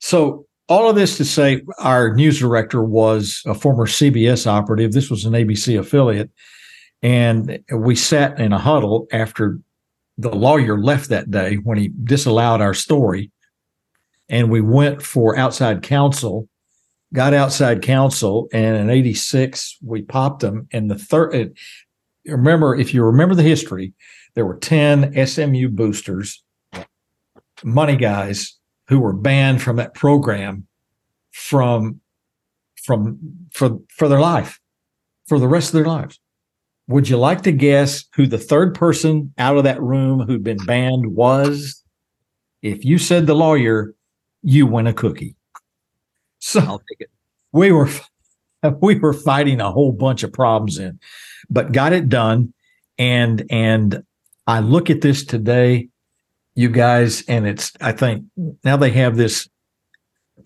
[0.00, 4.92] so all of this to say, our news director was a former CBS operative.
[4.92, 6.30] This was an ABC affiliate.
[7.02, 9.58] And we sat in a huddle after
[10.16, 13.30] the lawyer left that day when he disallowed our story.
[14.28, 16.48] And we went for outside counsel,
[17.12, 18.48] got outside counsel.
[18.52, 20.66] And in 86, we popped them.
[20.72, 21.58] And the third,
[22.24, 23.92] remember, if you remember the history,
[24.34, 26.42] there were 10 SMU boosters
[27.62, 30.66] money guys who were banned from that program
[31.32, 32.00] from
[32.82, 33.18] from
[33.52, 34.60] for for their life
[35.26, 36.20] for the rest of their lives.
[36.86, 40.64] Would you like to guess who the third person out of that room who'd been
[40.66, 41.82] banned was?
[42.62, 43.94] If you said the lawyer
[44.42, 45.34] you win a cookie.
[46.38, 47.10] So I'll take it.
[47.52, 47.88] we were
[48.80, 51.00] we were fighting a whole bunch of problems in
[51.50, 52.52] but got it done.
[52.96, 54.04] And and
[54.46, 55.88] i look at this today
[56.54, 58.24] you guys and it's i think
[58.64, 59.48] now they have this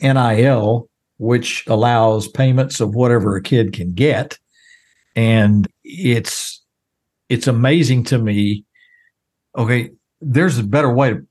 [0.01, 4.39] nil which allows payments of whatever a kid can get.
[5.15, 6.65] And it's
[7.29, 8.65] it's amazing to me
[9.57, 9.91] okay
[10.21, 11.27] there's a better way to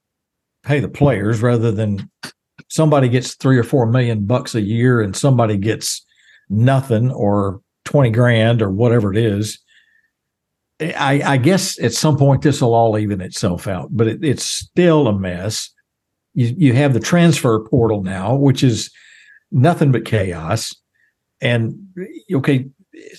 [0.63, 2.09] pay the players rather than
[2.67, 6.05] somebody gets three or four million bucks a year and somebody gets
[6.49, 9.59] nothing or 20 grand or whatever it is
[10.79, 14.45] I, I guess at some point this will all even itself out, but it, it's
[14.45, 15.71] still a mess.
[16.33, 18.91] You, you have the transfer portal now, which is
[19.51, 20.75] nothing but chaos.
[21.41, 21.75] And
[22.31, 22.67] okay,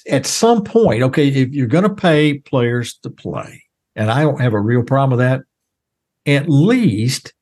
[0.09, 3.65] at some point, okay, if you're going to pay players to play,
[3.97, 5.43] and I don't have a real problem with that,
[6.27, 7.33] at least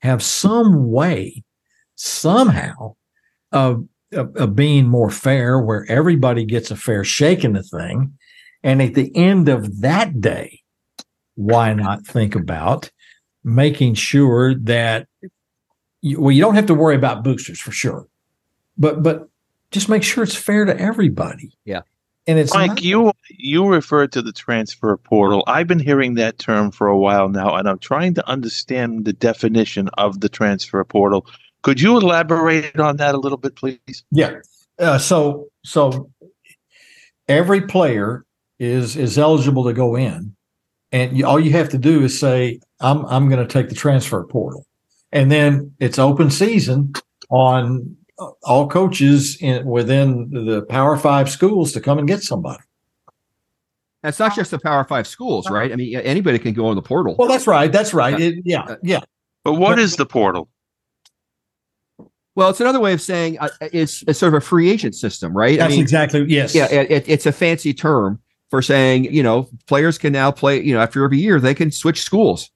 [0.00, 1.42] have some way,
[1.94, 2.96] somehow,
[3.52, 8.12] of, of, of being more fair, where everybody gets a fair shake in the thing.
[8.64, 10.62] And at the end of that day,
[11.36, 12.90] why not think about
[13.44, 15.06] making sure that
[16.00, 18.08] you, well, you don't have to worry about boosters for sure,
[18.78, 19.28] but but
[19.70, 21.52] just make sure it's fair to everybody.
[21.64, 21.82] Yeah.
[22.26, 25.44] and it's Mike, not- you you referred to the transfer portal.
[25.46, 29.12] I've been hearing that term for a while now, and I'm trying to understand the
[29.12, 31.26] definition of the transfer portal.
[31.62, 34.04] Could you elaborate on that a little bit, please?
[34.10, 34.36] Yeah.
[34.78, 36.10] Uh, so so
[37.28, 38.24] every player
[38.58, 40.34] is is eligible to go in,
[40.92, 43.74] and you, all you have to do is say, "I'm I'm going to take the
[43.74, 44.66] transfer portal,"
[45.12, 46.92] and then it's open season
[47.30, 52.62] on uh, all coaches in within the Power Five schools to come and get somebody.
[54.02, 55.72] That's not just the Power Five schools, right?
[55.72, 57.16] I mean, anybody can go on the portal.
[57.18, 57.72] Well, that's right.
[57.72, 58.20] That's right.
[58.20, 59.00] It, yeah, yeah.
[59.44, 60.48] But what But- is the portal?
[62.36, 65.36] Well, it's another way of saying uh, it's, it's sort of a free agent system,
[65.36, 65.56] right?
[65.56, 66.52] That's exactly yes.
[66.52, 68.20] yeah, it, it- it's a fancy term
[68.54, 70.62] for saying you know players can now play.
[70.62, 72.50] You know, after every year they can switch schools,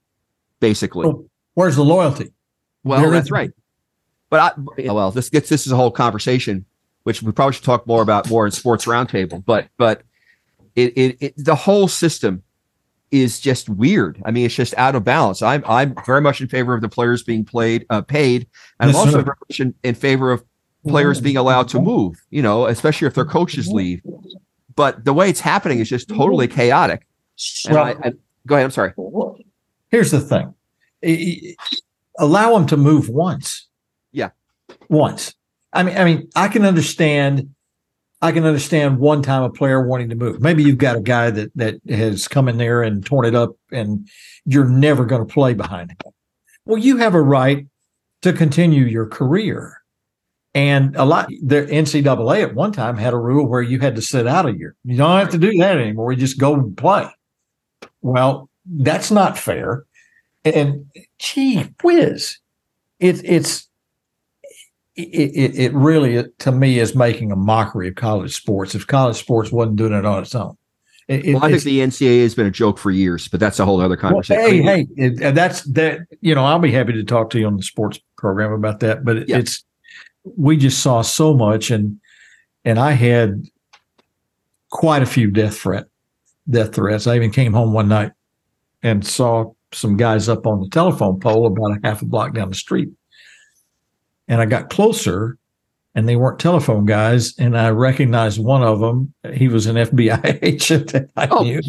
[0.61, 1.07] basically.
[1.09, 2.33] Well, Where's the loyalty?
[2.85, 3.51] Well, There that's is- right.
[4.31, 6.67] But I, well, this gets this is a whole conversation,
[7.03, 9.45] which we probably should talk more about more in sports roundtable.
[9.45, 10.03] But but
[10.77, 12.45] it, it, it the whole system
[13.11, 14.23] is just weird.
[14.25, 15.43] I mean, it's just out of balance.
[15.43, 18.47] I'm I'm very much in favor of the players being played uh, paid,
[18.79, 19.25] and Yes, I'm also sir.
[19.25, 20.45] very much in, in favor of
[20.87, 22.15] players being allowed to move.
[22.31, 24.01] You know, especially if their coaches leave.
[24.79, 27.05] But the way it's happening is just totally chaotic.
[27.67, 28.13] And I, I,
[28.47, 28.65] go ahead.
[28.65, 28.93] I'm sorry.
[29.91, 30.55] here's the thing
[32.21, 33.67] allow them to move once
[34.13, 34.31] Yeah.
[34.89, 35.35] once
[35.73, 37.55] i mean i mean i can understand
[38.21, 41.31] i can understand one time a player wanting to move maybe you've got a guy
[41.31, 44.09] that that has come in there and torn it up and
[44.45, 46.13] you're never going to play behind him
[46.65, 47.67] well you have a right
[48.23, 49.78] to continue your career
[50.59, 54.03] and a lot the ncaa at one time had a rule where you had to
[54.03, 56.77] sit out a year you don't have to do that anymore you just go and
[56.77, 57.09] play
[58.03, 59.85] well that's not fair
[60.45, 60.87] and
[61.19, 62.39] gee whiz,
[63.01, 63.69] it, it's
[64.97, 68.75] it, it it really to me is making a mockery of college sports.
[68.75, 70.57] If college sports wasn't doing it on its own,
[71.07, 73.65] it, Well, I think the NCAA has been a joke for years, but that's a
[73.65, 74.69] whole other well, conversation.
[74.69, 76.01] I hey, hey, that's that.
[76.21, 79.05] You know, I'll be happy to talk to you on the sports program about that.
[79.05, 79.39] But Yeah.
[79.39, 79.65] it's
[80.25, 81.99] we just saw so much, and
[82.65, 83.43] and I had
[84.71, 85.87] quite a few death threat
[86.51, 87.07] death threats.
[87.07, 88.13] I even came home one night
[88.83, 92.49] and saw some guys up on the telephone pole about a half a block down
[92.49, 92.89] the street,
[94.29, 95.37] and I got closer.
[95.95, 99.13] And they weren't telephone guys, and I recognized one of them.
[99.35, 101.43] He was an FBI agent that I Oh.
[101.43, 101.61] knew.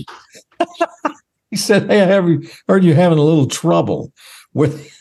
[1.49, 4.13] he said, "Hey, I have you heard you having a little trouble
[4.53, 4.93] with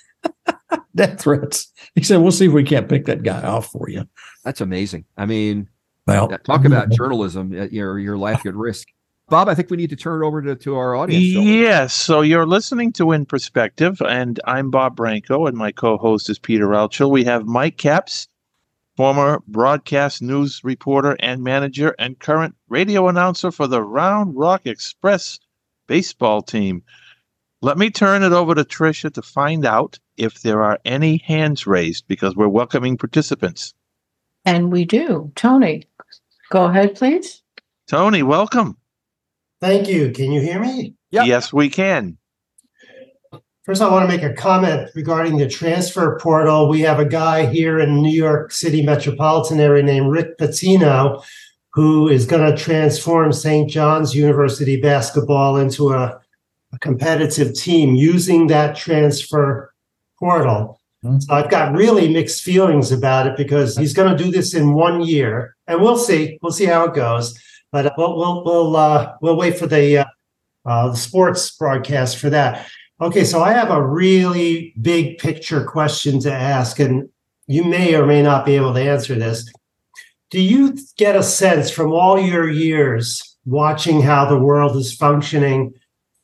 [0.95, 4.05] death threats." He said, "We'll see if we can't pick that guy off for you."
[4.45, 5.05] That's amazing.
[5.17, 5.69] I mean,
[6.07, 8.87] Well, talk about journalism, your your life at risk.
[9.29, 11.25] Bob, I think we need to turn it over to, to our audience.
[11.25, 11.93] Yes.
[11.93, 16.69] So you're listening to In Perspective, and I'm Bob Branco, and my co-host is Peter
[16.69, 17.11] Altschul.
[17.11, 18.29] We have Mike Capps,
[18.97, 25.41] former broadcast news reporter and manager, and current radio announcer for the Round Rock Express
[25.89, 26.85] baseball team.
[27.61, 31.67] Let me turn it over to Tricia to find out if there are any hands
[31.67, 33.75] raised because we're welcoming participants.
[34.45, 35.33] And we do.
[35.35, 35.85] Tony,
[36.51, 37.43] go ahead, please.
[37.87, 38.77] Tony, welcome.
[39.61, 40.11] Thank you.
[40.11, 40.95] Can you hear me?
[41.11, 41.27] Yep.
[41.27, 42.19] Yes, we can.
[43.65, 46.71] First, I want to make a comment regarding the transfer portal.
[46.71, 51.23] We have a guy here in New York City metropolitan area named Rick Pitino,
[51.75, 53.71] who is going to transform St.
[53.71, 56.19] John's University basketball into a,
[56.73, 59.75] a competitive team using that transfer
[60.19, 60.81] portal.
[61.03, 61.21] Hmm.
[61.21, 64.75] So I've got really mixed feelings about it because he's going to do this in
[64.75, 66.39] one year, and we'll see.
[66.43, 67.39] We'll see how it goes.
[67.71, 70.05] But uh, we'll we'll we'll uh, we'll wait for the uh,
[70.64, 72.69] uh, the sports broadcast for that.
[73.01, 77.09] Okay, so I have a really big picture question to ask, and
[77.47, 79.49] you may or may not be able to answer this.
[80.31, 85.73] Do you get a sense from all your years watching how the world is functioning,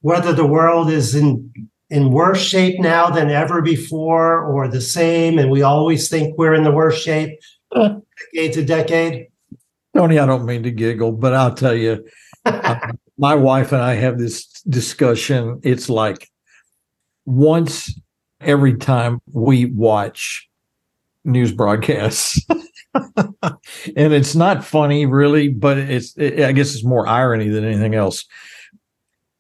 [0.01, 5.39] whether the world is in in worse shape now than ever before, or the same,
[5.39, 7.39] and we always think we're in the worst shape,
[7.75, 9.27] decade to decade?
[9.95, 12.05] Tony, I don't mean to giggle, but I'll tell you,
[12.45, 15.61] uh, my wife and I have this discussion.
[15.63, 16.29] It's like
[17.27, 17.93] once
[18.41, 20.49] every time we watch
[21.25, 22.41] news broadcasts,
[22.95, 27.95] and it's not funny really, but it's it, I guess it's more irony than anything
[27.95, 28.25] else.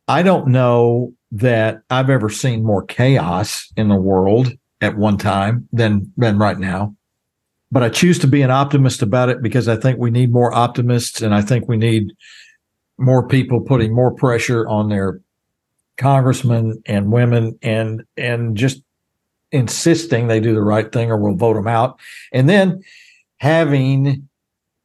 [0.06, 5.68] I don't know that I've ever seen more chaos in the world at one time
[5.72, 6.94] than than right now.
[7.72, 10.54] But I choose to be an optimist about it because I think we need more
[10.54, 12.12] optimists and I think we need
[12.98, 15.20] more people putting more pressure on their
[15.96, 18.82] congressmen and women and and just
[19.50, 21.98] insisting they do the right thing or we'll vote them out.
[22.32, 22.80] And then
[23.38, 24.28] having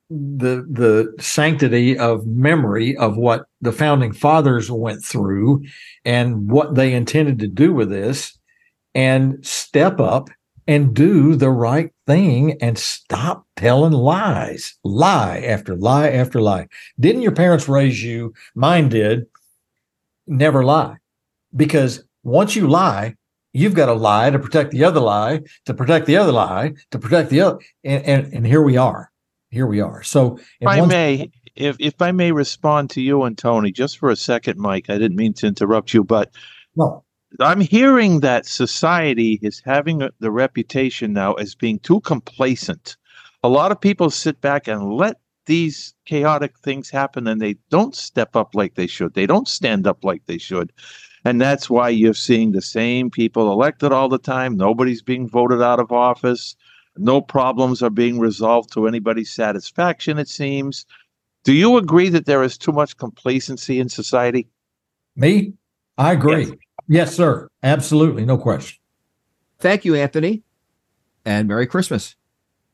[0.10, 5.64] the the sanctity of memory of what the founding fathers went through
[6.04, 8.38] and what they intended to do with this
[8.96, 10.30] and step up
[10.68, 16.68] and do the right thing and stop telling lies lie after lie after lie.
[17.00, 18.34] Didn't your parents raise you?
[18.56, 19.26] Mine did.
[20.26, 20.98] Never lie.
[21.56, 23.16] Because once you lie
[23.54, 27.00] you've got to lie to protect the other lie to protect the other lie to
[27.00, 29.09] protect the other and and, and here we are
[29.50, 33.38] here we are so If I may, if if I may respond to you and
[33.38, 34.90] Tony just for a second, Mike.
[34.90, 36.32] I didn't mean to interrupt you, but
[36.76, 37.04] no
[37.40, 42.98] I'm hearing that society is having the reputation now as being too complacent.
[43.44, 47.96] A lot of people sit back and let these chaotic things happen and they don't
[47.96, 49.14] step up like they should.
[49.14, 50.72] They don't stand up like they should.
[51.26, 54.58] And that's why you're seeing the same people elected all the time.
[54.58, 56.56] Nobody's being voted out of office.
[57.00, 60.86] No problems are being resolved to anybody's satisfaction, it seems.
[61.44, 64.48] Do you agree that there is too much complacency in society?
[65.16, 65.54] me
[65.98, 66.54] i agree
[66.88, 67.16] yes.
[67.16, 68.78] sir absolutely no question
[69.60, 70.42] Thank you, Anthony,
[71.26, 72.16] and Merry Christmas.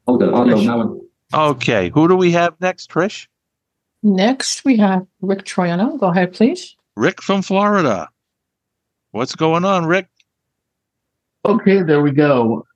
[0.08, 0.66] Hold on, hold on,
[1.34, 1.50] now.
[1.50, 3.28] Okay, who do we have next, Trish?
[4.04, 6.00] Next, we have Rick Troiano.
[6.00, 6.76] Go ahead, please.
[6.96, 8.08] Rick from Florida.
[9.12, 10.10] What's going on, Rick?
[11.44, 12.68] Okay, there we go.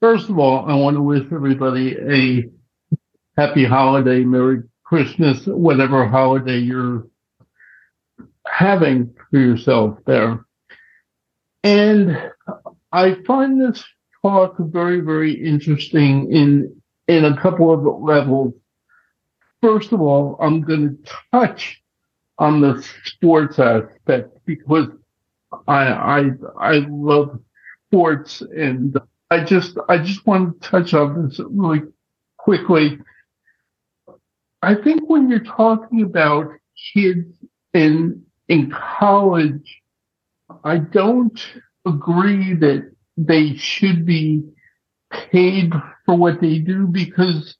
[0.00, 2.48] First of all, I want to wish everybody a
[3.40, 7.06] happy holiday, Merry Christmas, whatever holiday you're
[8.46, 10.44] having for yourself there.
[11.64, 12.16] And
[12.92, 13.84] I find this
[14.22, 18.54] talk very, very interesting in in a couple of levels.
[19.62, 21.82] First of all, I'm going to touch
[22.38, 24.88] on the sports aspect because
[25.66, 26.30] I I
[26.60, 27.40] I love
[27.88, 28.96] sports and
[29.30, 31.82] I just I just want to touch on this really
[32.38, 32.98] quickly.
[34.62, 36.48] I think when you're talking about
[36.94, 37.26] kids
[37.74, 39.82] in in college,
[40.64, 41.38] I don't
[41.86, 44.42] agree that they should be
[45.10, 45.72] paid
[46.06, 47.56] for what they do because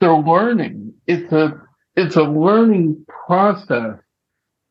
[0.00, 0.94] they're learning.
[1.06, 1.60] It's a
[1.96, 3.98] it's a learning process.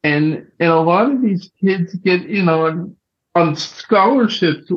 [0.03, 2.95] And and a lot of these kids get in on
[3.35, 4.71] on scholarships,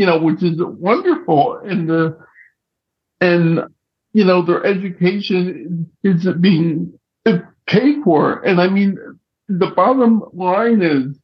[0.00, 1.58] you know, which is wonderful.
[1.58, 2.18] And the
[3.20, 3.64] and
[4.14, 6.98] you know their education is being
[7.66, 8.40] paid for.
[8.40, 8.96] And I mean,
[9.48, 11.18] the bottom line is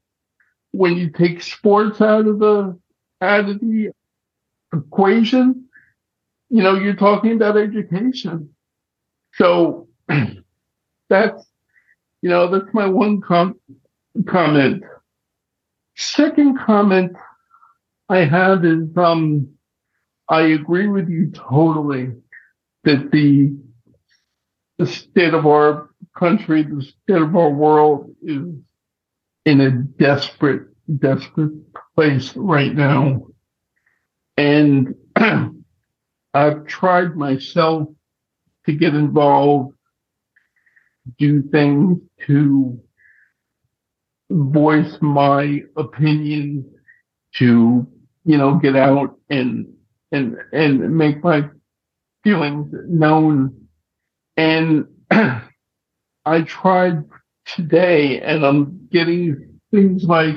[0.72, 2.78] when you take sports out of the
[3.22, 3.92] out of the
[4.74, 5.70] equation,
[6.50, 8.50] you know, you're talking about education.
[9.36, 9.88] So
[11.08, 11.46] that's
[12.20, 13.58] you know, that's my one com-
[14.26, 14.82] comment.
[15.96, 17.12] Second comment
[18.08, 19.48] I have is um
[20.28, 22.12] I agree with you totally
[22.84, 23.56] that the
[24.78, 28.42] the state of our country, the state of our world is
[29.44, 31.52] in a desperate, desperate
[31.94, 33.26] place right now.
[34.36, 37.88] And I've tried myself
[38.66, 39.74] to get involved,
[41.18, 42.80] do things to
[44.30, 46.70] voice my opinion,
[47.36, 47.86] to,
[48.26, 49.72] you know, get out and,
[50.12, 51.48] and, and make my
[52.24, 53.68] feelings known.
[54.36, 57.04] And I tried
[57.46, 60.36] today and I'm getting things like,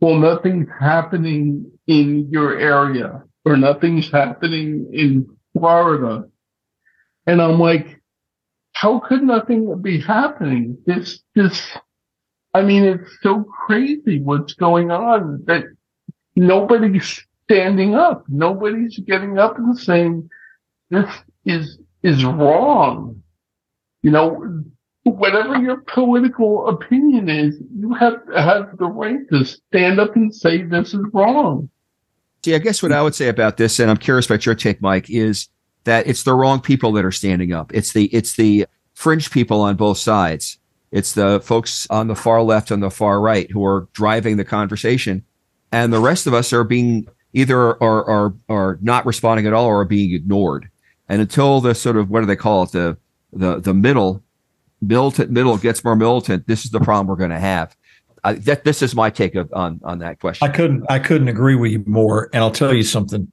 [0.00, 6.28] well, nothing's happening in your area or nothing's happening in Florida.
[7.26, 8.00] And I'm like,
[8.72, 10.78] how could nothing be happening?
[10.86, 11.66] This, this,
[12.54, 15.64] I mean, it's so crazy what's going on that
[16.38, 18.24] nobody's standing up.
[18.28, 20.28] Nobody's getting up and saying,
[20.90, 21.10] this
[21.44, 23.22] is, is wrong.
[24.02, 24.64] You know,
[25.02, 30.62] whatever your political opinion is, you have have the right to stand up and say
[30.62, 31.68] this is wrong.
[32.44, 34.80] See, I guess what I would say about this, and I'm curious about your take,
[34.80, 35.48] Mike, is
[35.84, 37.74] that it's the wrong people that are standing up.
[37.74, 40.58] It's the it's the fringe people on both sides.
[40.90, 44.44] It's the folks on the far left and the far right who are driving the
[44.44, 45.24] conversation,
[45.72, 49.66] and the rest of us are being either are are are not responding at all
[49.66, 50.68] or are being ignored.
[51.08, 52.96] And until the sort of what do they call it the
[53.32, 54.22] the the middle
[54.80, 57.76] militant middle gets more militant, this is the problem we're going to have.
[58.24, 60.48] I, that this is my take of, on on that question.
[60.48, 62.30] I couldn't I couldn't agree with you more.
[62.32, 63.30] And I'll tell you something.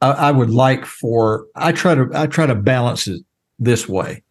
[0.00, 3.22] I, I would like for I try to I try to balance it
[3.58, 4.22] this way.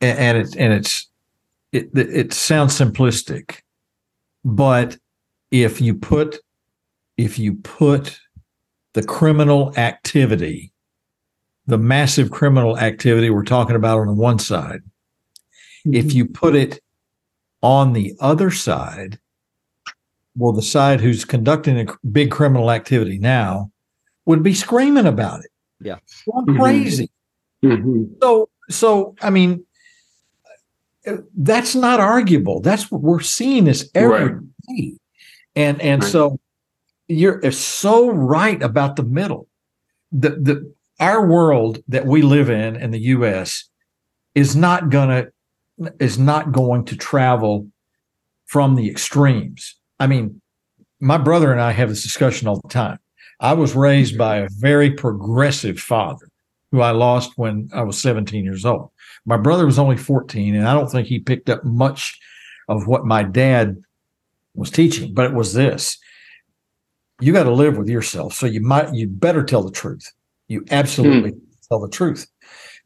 [0.00, 1.08] And, and it's and it's
[1.72, 3.60] it it sounds simplistic,
[4.44, 4.96] but
[5.50, 6.38] if you put
[7.16, 8.18] if you put
[8.94, 10.72] the criminal activity,
[11.66, 14.80] the massive criminal activity we're talking about on the one side,
[15.84, 16.80] if you put it
[17.62, 19.18] on the other side,
[20.36, 23.70] well, the side who's conducting a big criminal activity now
[24.24, 25.50] would be screaming about it.
[25.80, 25.98] Yeah.
[26.30, 26.58] Going Mhm.
[26.58, 27.10] crazy.
[27.62, 28.14] Mhm.
[28.22, 29.64] So, so I mean,
[31.36, 32.60] that's not arguable.
[32.60, 34.42] That's what we're seeing this every Right.
[34.68, 34.96] day.
[35.56, 36.10] And and Right.
[36.10, 36.38] so
[37.08, 39.48] you're so right about the middle.
[40.12, 43.64] The the our world that we live in in the U.S.
[44.34, 45.28] is not gonna
[45.98, 47.66] is not going to travel
[48.46, 49.76] from the extremes.
[49.98, 50.40] I mean,
[51.00, 52.98] my brother and I have this discussion all the time.
[53.40, 56.28] I was raised by a very progressive father
[56.70, 58.89] who I lost when I was 17 years old.
[59.26, 62.18] My brother was only 14, and I don't think he picked up much
[62.68, 63.76] of what my dad
[64.54, 65.98] was teaching, but it was this.
[67.20, 68.34] You got to live with yourself.
[68.34, 70.10] So you might you better tell the truth.
[70.48, 71.34] You absolutely
[71.68, 72.26] tell the truth.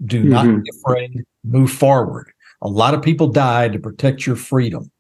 [0.05, 0.65] Do not Mhm.
[0.65, 2.33] be afraid, move forward.
[2.63, 4.91] A lot of people die to protect your freedom.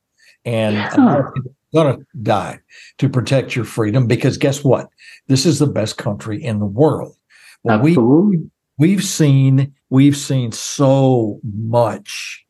[0.45, 2.61] And a lot of people are gonna die
[2.99, 4.89] to protect your freedom because guess what?
[5.27, 7.17] This is the best country in the world.
[7.65, 8.51] Well, we Absolutely.
[8.79, 12.45] We've seen we've seen so much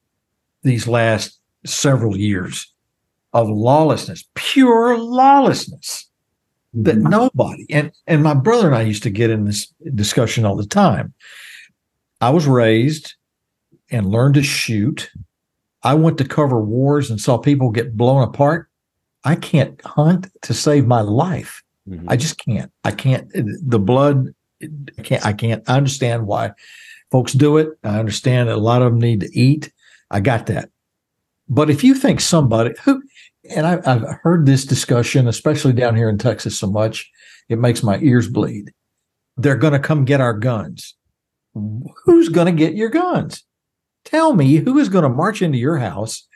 [0.63, 2.73] these last several years
[3.33, 6.09] of lawlessness pure lawlessness
[6.73, 10.57] that nobody and and my brother and I used to get in this discussion all
[10.57, 11.13] the time
[12.21, 13.15] I was raised
[13.91, 15.11] and learned to shoot
[15.83, 18.69] I went to cover wars and saw people get blown apart
[19.25, 22.05] I can't hunt to save my life Mhm.
[22.09, 22.73] I just can't.
[22.85, 23.31] I can't.
[23.35, 24.35] The blood.
[24.63, 25.27] I can't.
[25.27, 26.53] I can't understand why
[27.11, 27.71] folks do it.
[27.83, 29.73] I understand that a lot of them need to eat.
[30.11, 30.71] I got that.
[31.49, 33.03] But if you think somebody who,
[33.55, 37.11] and I, I've heard this discussion, especially down here in Texas, so much
[37.49, 38.73] it makes my ears bleed.
[39.37, 40.95] They're going to come get our guns.
[41.55, 43.45] Who's going to get your guns?
[44.05, 46.27] Tell me who is going to march into your house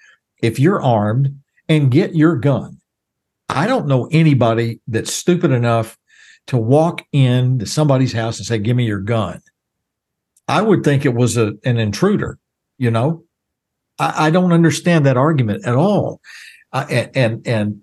[0.42, 1.38] if you're armed
[1.68, 2.80] and get your gun.
[3.48, 5.98] I don't know anybody that's stupid enough
[6.48, 9.40] to walk into somebody's house and say, "Give me your gun."
[10.48, 12.38] I would think it was a, an intruder.
[12.78, 13.24] You know,
[13.98, 16.20] I, I don't understand that argument at all.
[16.72, 17.82] I, and, and and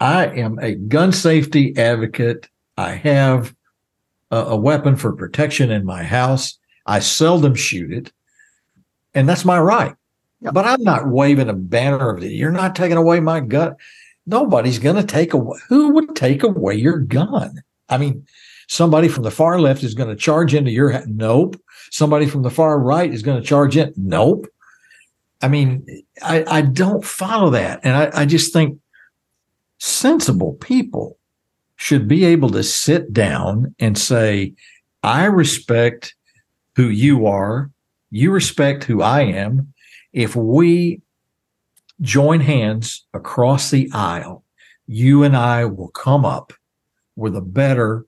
[0.00, 2.48] I am a gun safety advocate.
[2.76, 3.54] I have
[4.30, 6.58] a, a weapon for protection in my house.
[6.86, 8.12] I seldom shoot it,
[9.14, 9.94] and that's my right.
[10.42, 12.32] But I'm not waving a banner of it.
[12.32, 13.76] You're not taking away my gun
[14.26, 18.26] nobody's going to take away who would take away your gun i mean
[18.68, 21.60] somebody from the far left is going to charge into your nope.
[21.90, 24.46] Somebody from the far right is going to charge in nope.
[25.40, 25.86] I mean
[26.22, 28.78] i i don't follow that and i i just think
[29.78, 31.18] sensible people
[31.76, 34.54] should be able to sit down and say
[35.02, 36.16] i respect
[36.76, 37.70] who you are.
[38.10, 39.72] You respect who i am.
[40.12, 41.00] If we
[42.00, 44.44] join hands across the aisle,
[44.86, 46.52] you and I will come up
[47.16, 48.06] with a better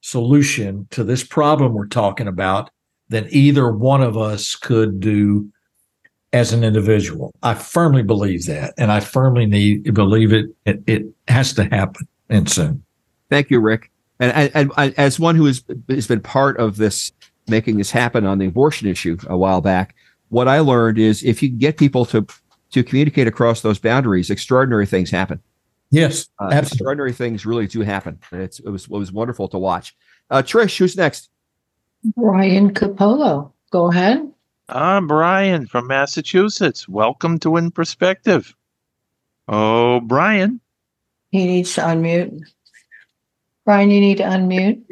[0.00, 2.70] solution to this problem we're talking about
[3.08, 5.50] than either one of us could do
[6.32, 7.32] as an individual.
[7.42, 10.46] I firmly believe that, and I firmly need believe it.
[10.66, 12.82] It, it has to happen and soon.
[13.30, 13.90] Thank you, Rick.
[14.20, 17.12] And, as one who has, has been part of this,
[17.48, 19.94] making this happen on the abortion issue a while back,
[20.28, 22.26] what I learned is if you get people to
[22.70, 25.40] to communicate across those boundaries, extraordinary things happen.
[25.94, 28.18] Yes, Uh, extraordinary things really do happen.
[28.32, 29.94] It's, it was it was wonderful to watch.
[30.28, 31.30] Uh, Trish, who's next?
[32.16, 33.52] Brian Capolo.
[33.70, 34.28] Go ahead.
[34.68, 36.88] I'm Brian from Massachusetts.
[36.88, 38.56] Welcome to In Perspective.
[39.46, 40.60] Oh, Brian.
[41.30, 42.40] He needs to unmute.
[43.64, 44.82] Brian, you need to unmute.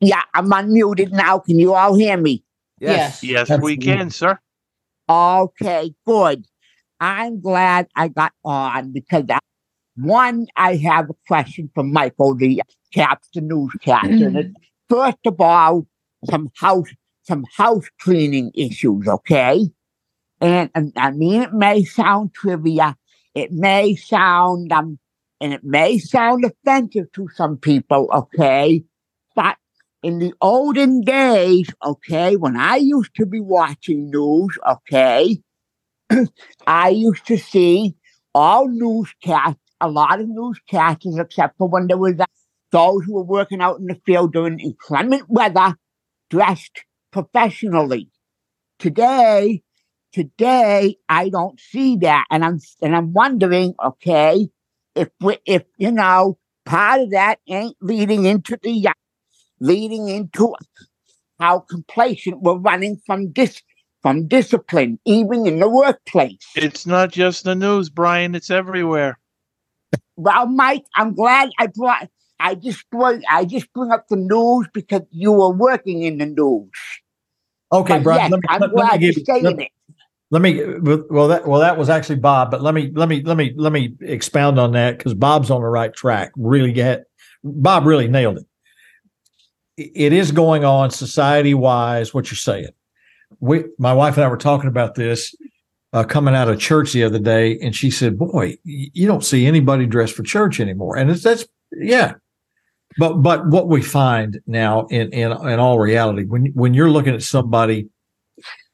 [0.00, 1.40] Yeah, I'm unmuted now.
[1.40, 2.42] Can you all hear me?
[2.80, 3.22] Yes.
[3.22, 4.38] Yes, we can, sir.
[5.06, 6.46] Okay, good.
[6.98, 9.38] I'm glad I got on because I,
[9.96, 14.08] one, I have a question for Michael, the captain, newscaster.
[14.08, 14.54] and it's,
[14.88, 15.86] first of all,
[16.28, 16.88] some house,
[17.22, 19.68] some house cleaning issues, okay?
[20.40, 22.96] And, and I mean, it may sound trivia.
[23.34, 24.98] It may sound um
[25.40, 28.84] and it may sound offensive to some people, okay,
[29.34, 29.56] but
[30.02, 35.40] in the olden days, okay, when I used to be watching news, okay,
[36.66, 37.96] I used to see
[38.34, 42.14] all newscasts, a lot of newscasters, except for when there was
[42.72, 45.76] those who were working out in the field during inclement weather,
[46.30, 48.10] dressed professionally.
[48.78, 49.62] Today,
[50.12, 54.48] today I don't see that, and I'm and I'm wondering, okay,
[54.94, 58.92] if we, if you know, part of that ain't leading into the uh,
[59.60, 60.54] leading into
[61.38, 63.62] how complacent we're running from this
[64.02, 66.46] from discipline, even in the workplace.
[66.54, 68.34] It's not just the news, Brian.
[68.34, 69.18] It's everywhere.
[70.16, 72.08] Well, Mike, I'm glad I brought.
[72.40, 76.26] I just brought, I just bring up the news because you were working in the
[76.26, 76.70] news.
[77.72, 78.22] Okay, But Brian.
[78.22, 79.68] yes, let me, I'm let, let glad me you're you, saying let, it.
[80.30, 80.62] let me
[81.10, 83.72] well that well that was actually Bob, but let me let me let me let
[83.72, 86.32] me expound on that because Bob's on the right track.
[86.36, 87.04] Really get
[87.42, 88.46] Bob really nailed it.
[89.76, 92.12] It- It is going on society wise.
[92.14, 92.68] What you're saying.
[93.40, 95.34] We, my wife and I were talking about this
[95.94, 99.46] uh, coming out of church the other day, and she said, "Boy, you don't see
[99.46, 102.14] anybody dressed for church anymore." And it's that's yeah.
[102.98, 107.14] But but what we find now in in in all reality, when when you're looking
[107.14, 107.88] at somebody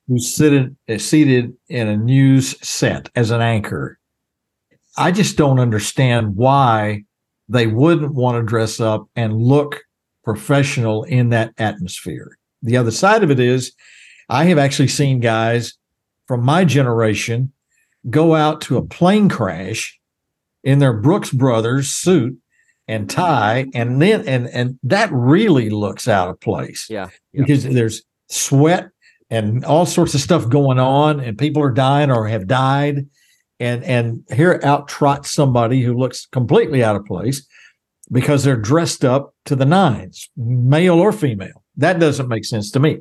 [0.08, 3.98] who's sitting is seated in a news set as an anchor,
[4.96, 7.04] I just don't understand why
[7.50, 9.82] they wouldn't want to dress up and look
[10.24, 12.38] professional in that atmosphere.
[12.62, 13.72] The other side of it is,
[14.30, 15.74] I have actually seen guys
[16.30, 17.52] from my generation
[18.08, 19.98] go out to a plane crash
[20.62, 22.38] in their Brooks Brothers suit
[22.86, 27.08] and tie, and then and and that really looks out of place Yeah.
[27.32, 27.42] yeah.
[27.42, 28.90] because there's sweat
[29.28, 33.08] and all sorts of stuff going on, and people are dying or have died,
[33.58, 37.44] and and here out trots somebody who looks completely out of place
[38.12, 41.64] because they're dressed up to the nines, male or female.
[41.76, 42.98] That doesn't make sense to me.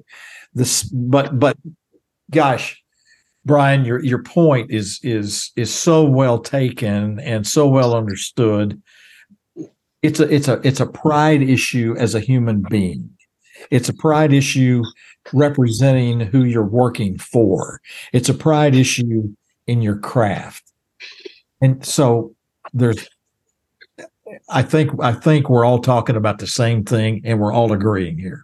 [0.55, 1.57] This, but but,
[2.31, 2.81] gosh,
[3.45, 8.81] Brian, your your point is is is so well taken and so well understood.
[10.01, 13.09] It's a it's a it's a pride issue as a human being.
[13.71, 14.83] It's a pride issue
[15.33, 17.81] representing who you're working for.
[18.13, 19.33] It's a pride issue
[19.67, 20.63] in your craft.
[21.61, 22.35] And so
[22.73, 23.07] there's
[24.49, 28.17] I think I think we're all talking about the same thing and we're all agreeing
[28.17, 28.41] here.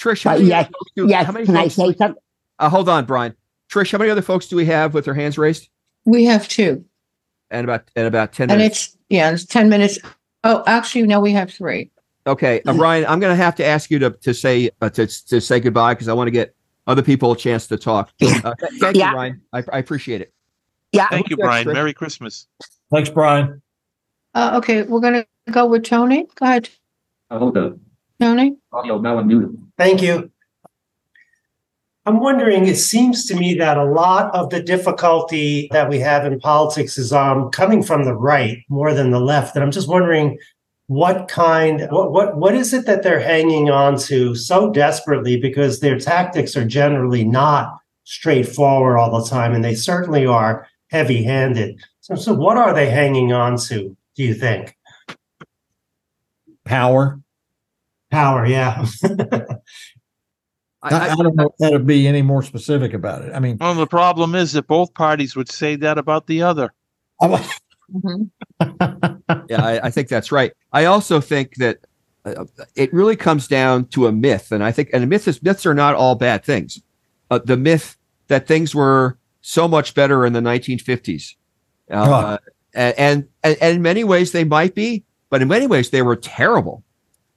[0.00, 1.26] Trisha, Uh, yes, other yes.
[1.26, 2.14] how many Can I say something?
[2.58, 3.34] uh, hold on, Brian.
[3.70, 5.68] Trish, how many other folks do we have with their hands raised?
[6.04, 6.84] We have two,
[7.50, 8.86] And about and about 10 and minutes.
[8.86, 9.98] it's, yeah, it's ten minutes.
[10.44, 11.90] Oh, actually, no, we have three.
[12.26, 15.06] Okay, uh, Brian, I'm going to have to ask you to to say uh, to
[15.06, 16.54] to say goodbye because I want to get
[16.86, 18.10] other people a chance to talk.
[18.22, 19.08] Uh, thank Yeah.
[19.08, 19.40] you, Brian.
[19.52, 20.32] I, I appreciate it.
[20.92, 21.08] Yeah.
[21.08, 21.66] Thank you, Brian.
[21.66, 21.72] Trish?
[21.74, 22.46] Merry Christmas.
[22.92, 23.60] Thanks, Brian.
[24.34, 26.26] Uh, okay, we're gonna go with Tony.
[26.36, 26.68] Go ahead,
[27.30, 27.78] hold the
[28.20, 28.56] Tony.
[28.72, 29.56] audio now unmuted.
[29.78, 30.30] Thank you.
[32.06, 36.24] I'm wondering, it seems to me that a lot of the difficulty that we have
[36.24, 39.56] in politics is um, coming from the right more than the left.
[39.56, 40.38] And I'm just wondering
[40.86, 45.80] what kind, what, what, what is it that they're hanging on to so desperately because
[45.80, 49.52] their tactics are generally not straightforward all the time.
[49.52, 51.80] And they certainly are heavy handed.
[52.02, 54.76] So, so what are they hanging on to, do you think?
[56.64, 57.20] Power.
[58.12, 58.86] Power, yeah.
[60.94, 63.32] I, I don't know how to be any more specific about it.
[63.34, 66.72] I mean, Well, the problem is that both parties would say that about the other.
[67.94, 68.30] Mhm.
[69.48, 70.52] yeah, I, I think that's right.
[70.72, 71.78] I also think that
[72.24, 75.40] uh, it really comes down to a myth, and I think, and a myth is
[75.40, 76.82] myths are not all bad things.
[77.30, 81.36] Uh, the myth that things were so much better in the 1950s,
[81.90, 82.38] uh, Huh.
[82.74, 86.16] and, and and in many ways they might be, but in many ways they were
[86.16, 86.82] terrible,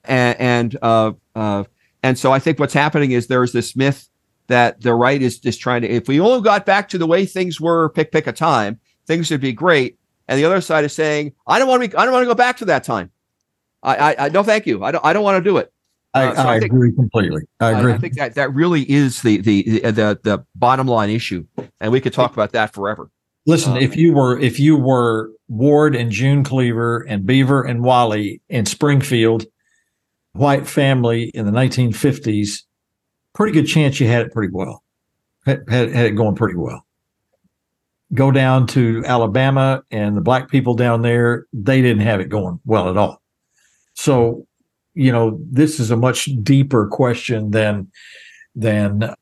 [0.04, 1.62] and and uh, uh,
[2.02, 4.08] and so I think what's happening is there's this myth
[4.48, 5.88] that the right is just trying to.
[5.88, 9.30] If we only got back to the way things were, pick pick a time, things
[9.30, 9.98] would be great.
[10.28, 12.28] And the other side is saying, I don't want to be, I don't want to
[12.28, 13.10] go back to that time.
[13.82, 14.84] I, I, I no, thank you.
[14.84, 15.72] I don't, I don't want to do it.
[16.14, 17.42] I, Uh, so I, I think- agree completely.
[17.60, 17.92] I agree.
[17.92, 21.46] I think that that really is the, the, the, the, the bottom line issue.
[21.80, 23.10] And we could talk about that forever.
[23.46, 27.82] Listen, Um, if you were if you were Ward and June Cleaver and Beaver and
[27.82, 29.46] Wally in Springfield,
[30.40, 32.62] white family in the 1950s,
[33.34, 34.82] pretty good chance you had it pretty well.
[35.44, 36.84] Had, had, had it going pretty well.
[38.14, 42.58] Go down to Alabama and the black people down there, they didn't have it going
[42.64, 43.22] well at all.
[43.94, 44.46] So,
[44.94, 47.88] you know, this is a much deeper question than
[48.54, 49.14] than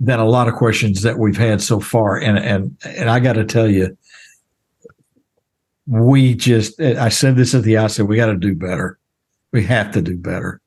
[0.00, 2.16] than a lot of questions that we've had so far.
[2.16, 3.96] And and and I got to tell you,
[5.86, 8.98] we just, I said this at the outset, we got to do better.
[9.52, 10.60] We have to do better.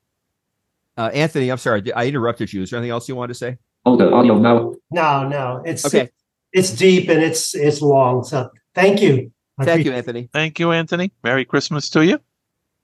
[0.98, 2.64] Uh, Anthony, I'm sorry, I interrupted you.
[2.64, 3.58] Is there anything else you wanted to say?
[3.86, 4.74] Oh, the audio now.
[4.92, 6.10] No, no, it's Okay.
[6.54, 8.24] it's deep and it's it's long.
[8.24, 9.32] So thank you.
[9.58, 10.30] I Thank you, Anthony.
[10.34, 11.12] Thank you, Anthony.
[11.24, 12.20] Merry Christmas to you.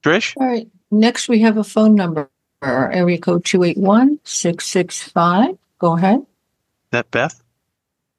[0.03, 0.35] Trish?
[0.37, 2.29] All right, next we have a phone number,
[2.63, 5.57] area code two eight one six six five.
[5.79, 6.25] Go ahead.
[6.91, 7.41] that Beth?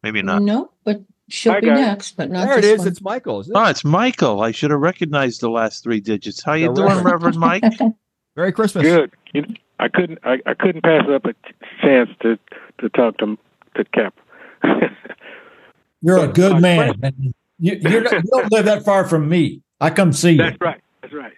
[0.03, 0.43] Maybe not.
[0.43, 1.79] No, but she'll Hi, be guys.
[1.79, 2.79] next, but not There it this is.
[2.81, 2.89] one.
[2.89, 3.41] It's Michael.
[3.41, 3.59] Isn't it?
[3.59, 4.41] Oh, it's Michael.
[4.43, 6.43] I should have recognized the last three digits.
[6.43, 7.07] How you The doing, Reverend.
[7.13, 7.65] Reverend Mike?
[8.37, 8.85] Merry Christmas.
[8.85, 9.13] Good.
[9.35, 9.49] You know,
[9.81, 10.19] I couldn't.
[10.25, 11.35] I, I couldn't pass up a
[11.83, 12.39] chance to
[12.81, 13.37] to talk to
[13.77, 14.15] to Cap.
[16.01, 16.95] You're a good My man.
[17.01, 17.35] man.
[17.59, 19.63] You, you're not, you don't live that far from me.
[19.81, 20.37] I come see you.
[20.39, 20.81] That's right.
[21.03, 21.33] That's right.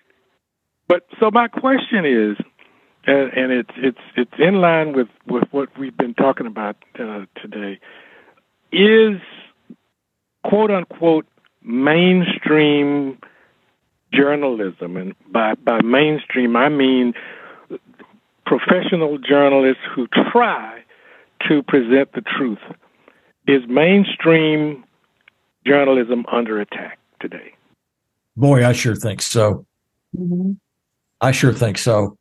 [0.86, 2.36] But so my question is,
[3.06, 7.24] and, and it's it's it's in line with with what we've been talking about uh,
[7.40, 7.78] today.
[8.72, 9.20] Is
[10.44, 11.26] quote unquote
[11.62, 13.18] mainstream
[14.12, 17.14] journalism, and by by mainstream I mean
[18.46, 20.82] professional journalists who try
[21.48, 22.58] to present the truth.
[23.46, 24.84] Is mainstream
[25.66, 27.52] journalism under attack today?
[28.36, 29.66] Boy, I sure think so.
[30.16, 30.56] Mhm.
[31.20, 32.16] I sure think so.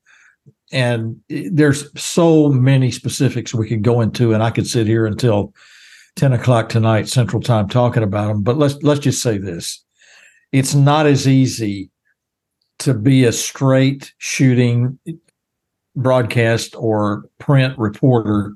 [0.72, 5.54] And there's so many specifics we could go into, and I could sit here until
[6.20, 8.44] 10 o'clock tonight, Central Time, talking about them.
[8.44, 9.82] But let's let's just say this.
[10.52, 11.92] It's not as easy
[12.80, 15.00] to be a straight shooting
[15.96, 18.56] broadcast or print reporter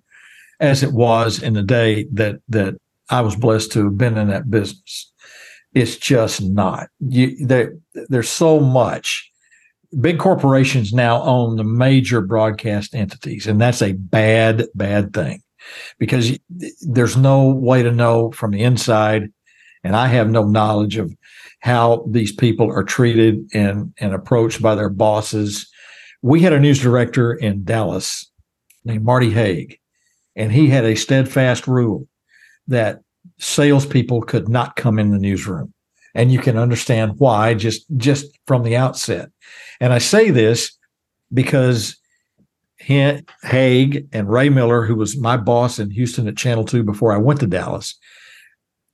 [0.60, 2.76] as it was in the day that that
[3.10, 5.14] I was blessed to have been in that business.
[5.74, 6.90] It's just not.
[7.00, 7.76] You, there,
[8.10, 9.30] there's so much.
[10.02, 15.42] Big corporations now own the major broadcast entities, and that's a bad, bad thing
[16.00, 16.38] because
[16.82, 19.32] there's no way to know from the inside,
[19.84, 21.14] and I have no knowledge of
[21.60, 25.70] how these people are treated and and approached by their bosses.
[26.22, 28.30] We had a news director in Dallas
[28.86, 29.80] named Marty Haig,
[30.36, 32.08] and he had a steadfast rule
[32.68, 33.02] that
[33.40, 35.74] salespeople could not come in the newsroom.
[36.16, 39.30] And you can understand why just just from the outset.
[39.80, 40.78] And I say this
[41.34, 41.98] because
[42.86, 47.18] Haig and Ray Miller, who was my boss in Houston at Channel 2 before I
[47.18, 47.96] went to Dallas,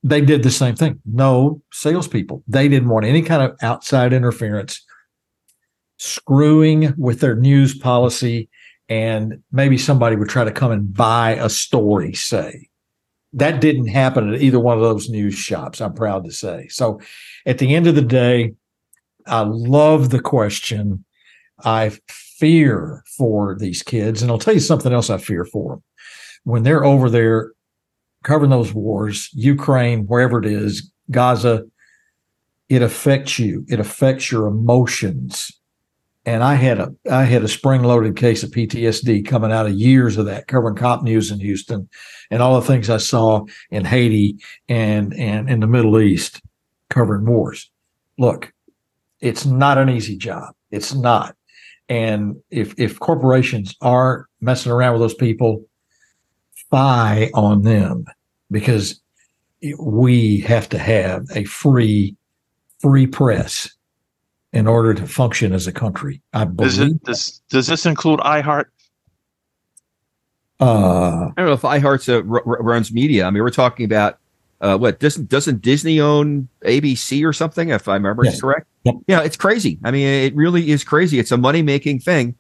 [0.04, 1.00] they did the same thing.
[1.06, 2.44] No salespeople.
[2.48, 4.86] They didn't want any kind of outside interference,
[5.98, 8.50] screwing with their news policy,
[8.88, 12.70] and maybe somebody would try to come and buy a story, say.
[13.34, 16.68] That didn't happen at either one of those news shops, I'm proud to say.
[16.70, 17.00] So
[17.46, 18.54] at the end of the day,
[19.28, 21.06] I love the question.
[21.64, 21.92] I
[22.40, 24.22] fear for these kids.
[24.22, 25.84] And I'll tell you something else I fear for them.
[26.44, 27.52] When they're over there
[28.24, 31.66] covering those wars, Ukraine, wherever it is, Gaza,
[32.70, 33.66] it affects you.
[33.68, 35.52] It affects your emotions.
[36.26, 39.74] And I had a I had a spring loaded case of PTSD coming out of
[39.74, 41.90] years of that, covering cop news in Houston
[42.30, 44.38] and all the things I saw in Haiti
[44.68, 46.42] and and in the Middle East
[46.90, 47.72] covering wars.
[48.18, 48.54] Look,
[49.22, 50.54] it's not an easy job.
[50.72, 51.36] It's not.
[51.90, 55.66] And if if corporations are messing around with those people,
[56.56, 58.06] spy on them
[58.52, 59.02] because
[59.80, 62.16] we have to have a free
[62.80, 63.70] free press
[64.54, 66.22] in order to function as a country.
[66.34, 66.96] I Does believe.
[66.96, 68.66] it does does this include iHeart?
[70.60, 73.26] uh, I don't know if iHeart's uh, r- r- runs media.
[73.26, 74.19] I mean, we're talking about
[74.62, 77.70] uh, what doesn't doesn't Disney own ABC or something?
[77.70, 78.42] If I remember Yes.
[78.42, 78.68] correct.
[78.84, 78.96] Yep.
[79.08, 79.78] Yeah, it's crazy.
[79.84, 81.20] I mean, it really is crazy.
[81.20, 82.36] It's a money making thing,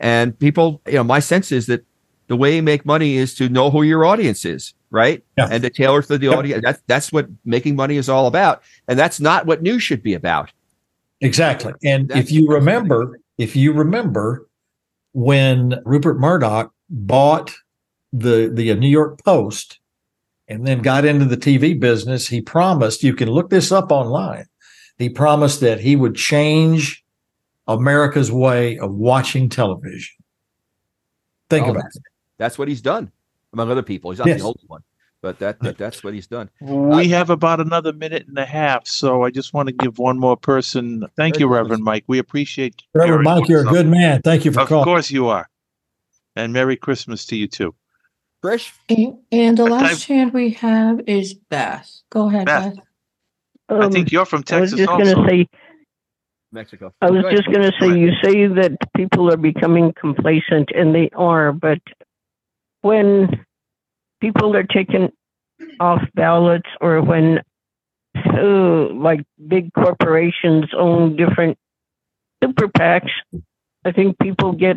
[0.00, 0.80] and people.
[0.86, 1.84] You know, my sense is that
[2.28, 5.22] the way you make money is to know who your audience is, right?
[5.36, 5.48] Yeah.
[5.50, 6.38] And to tailor to the Yep.
[6.38, 6.62] audience.
[6.64, 10.14] That's that's what making money is all about, and that's not what news should be
[10.14, 10.50] about.
[11.20, 11.72] Exactly.
[11.84, 14.48] And That's- if you remember, if you remember
[15.12, 17.54] when Rupert Murdoch bought
[18.12, 19.78] the the New York Post
[20.52, 24.44] and then got into the TV business, he promised, you can look this up online.
[24.98, 27.02] He promised that he would change
[27.66, 30.14] America's way of watching television.
[31.48, 32.02] Think Oh, about that's, it.
[32.38, 33.10] that's what he's done,
[33.52, 34.10] among other people.
[34.10, 34.40] He's not Yes.
[34.40, 34.82] the only one,
[35.22, 36.50] but that, that that's what he's done.
[36.60, 40.18] We have about another minute and a half, so I just want to give one
[40.18, 41.06] more person.
[41.16, 41.54] Thank you, good.
[41.54, 42.04] Reverend Mike.
[42.08, 42.82] We appreciate.
[42.94, 44.20] Reverend Mike, you're a good man.
[44.22, 44.82] Thank you for Of calling.
[44.82, 45.48] Of course you are.
[46.36, 47.74] And Merry Christmas to you too.
[48.44, 51.90] Trish, And, and the I- last hand we have is Beth.
[52.10, 52.74] Go ahead, Beth.
[52.76, 52.84] Beth.
[53.68, 54.56] I Um, think you're from Texas.
[54.56, 55.48] I was Texas just going to say,
[56.52, 56.92] Mexico.
[57.00, 58.00] I was Go just going to Go say, ahead.
[58.00, 61.78] you say that people are becoming complacent, and they are, but
[62.82, 63.44] when
[64.20, 65.10] people are taken
[65.80, 67.40] off ballots or when
[68.16, 71.56] uh, like big corporations own different
[72.42, 73.10] super PACs,
[73.84, 74.76] I think people get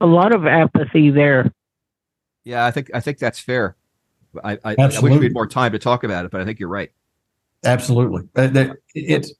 [0.00, 1.50] a lot of apathy there.
[2.46, 3.76] Yeah, I think I think that's fair.
[4.44, 6.60] I, I, I wish we had more time to talk about it, but I think
[6.60, 6.90] you're right.
[7.64, 8.22] Absolutely.
[8.34, 9.32] That- It's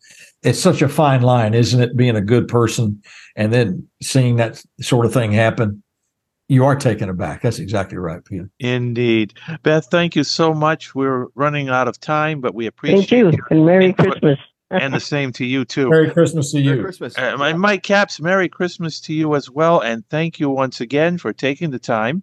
[0.42, 1.96] it's such a fine line, isn't it?
[1.96, 3.02] Being a good person
[3.36, 5.82] and then seeing that sort of thing happen,
[6.48, 7.42] you are taken aback.
[7.42, 8.50] That's exactly right, Peter.
[8.58, 9.34] Indeed.
[9.62, 10.94] Beth, thank you so much.
[10.94, 14.06] We're running out of time, but we appreciate Thank you, and Merry input.
[14.12, 14.38] Christmas.
[14.70, 15.90] and the same to you too.
[15.90, 16.70] Merry Christmas to you.
[16.70, 16.82] Merry.
[16.82, 17.16] Christmas.
[17.16, 19.80] Uh, and Mike Capps, Merry Christmas to you as well.
[19.80, 22.22] And thank you once again for taking the time.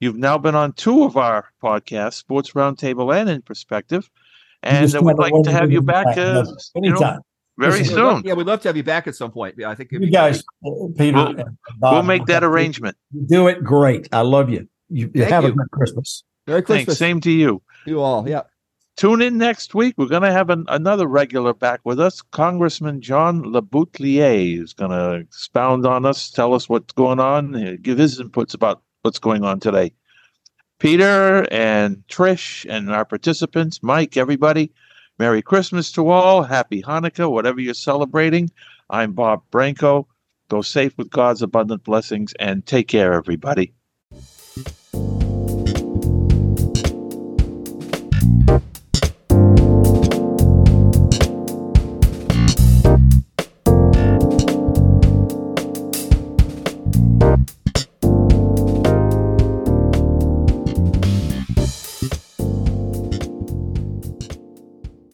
[0.00, 4.08] You've now been on two of our podcasts, Sports Roundtable and In Perspective.
[4.62, 6.54] And uh, we'd like to have you're you gonna back uh, back.
[6.74, 7.20] you know, Anytime.
[7.58, 8.26] very We'd love- soon.
[8.26, 9.54] yeah, we'd love to have you back at some point.
[9.58, 12.96] Yeah, I think You guys, uh, Peter, We'll- and Bob, We'll make that arrangement.
[13.12, 14.08] You do it great.
[14.12, 14.68] I love you.
[14.88, 16.24] You, you Thank have a good Christmas.
[16.46, 16.66] Merry Thanks.
[16.84, 16.98] Christmas.
[16.98, 17.62] Same to you.
[17.86, 18.28] You all.
[18.28, 18.42] Yeah.
[18.96, 19.94] Tune in next week.
[19.98, 24.90] We're going to have an, another regular back with us, Congressman John Laboutelier, who's going
[24.90, 29.44] to expound on us, tell us what's going on, give his inputs about what's going
[29.44, 29.92] on today.
[30.80, 34.72] Peter and Trish and our participants, Mike, everybody,
[35.16, 36.42] Merry Christmas to all.
[36.42, 38.50] Happy Hanukkah, whatever you're celebrating.
[38.90, 40.08] I'm Bob Branco.
[40.48, 43.75] Go safe with God's abundant blessings and take care, everybody.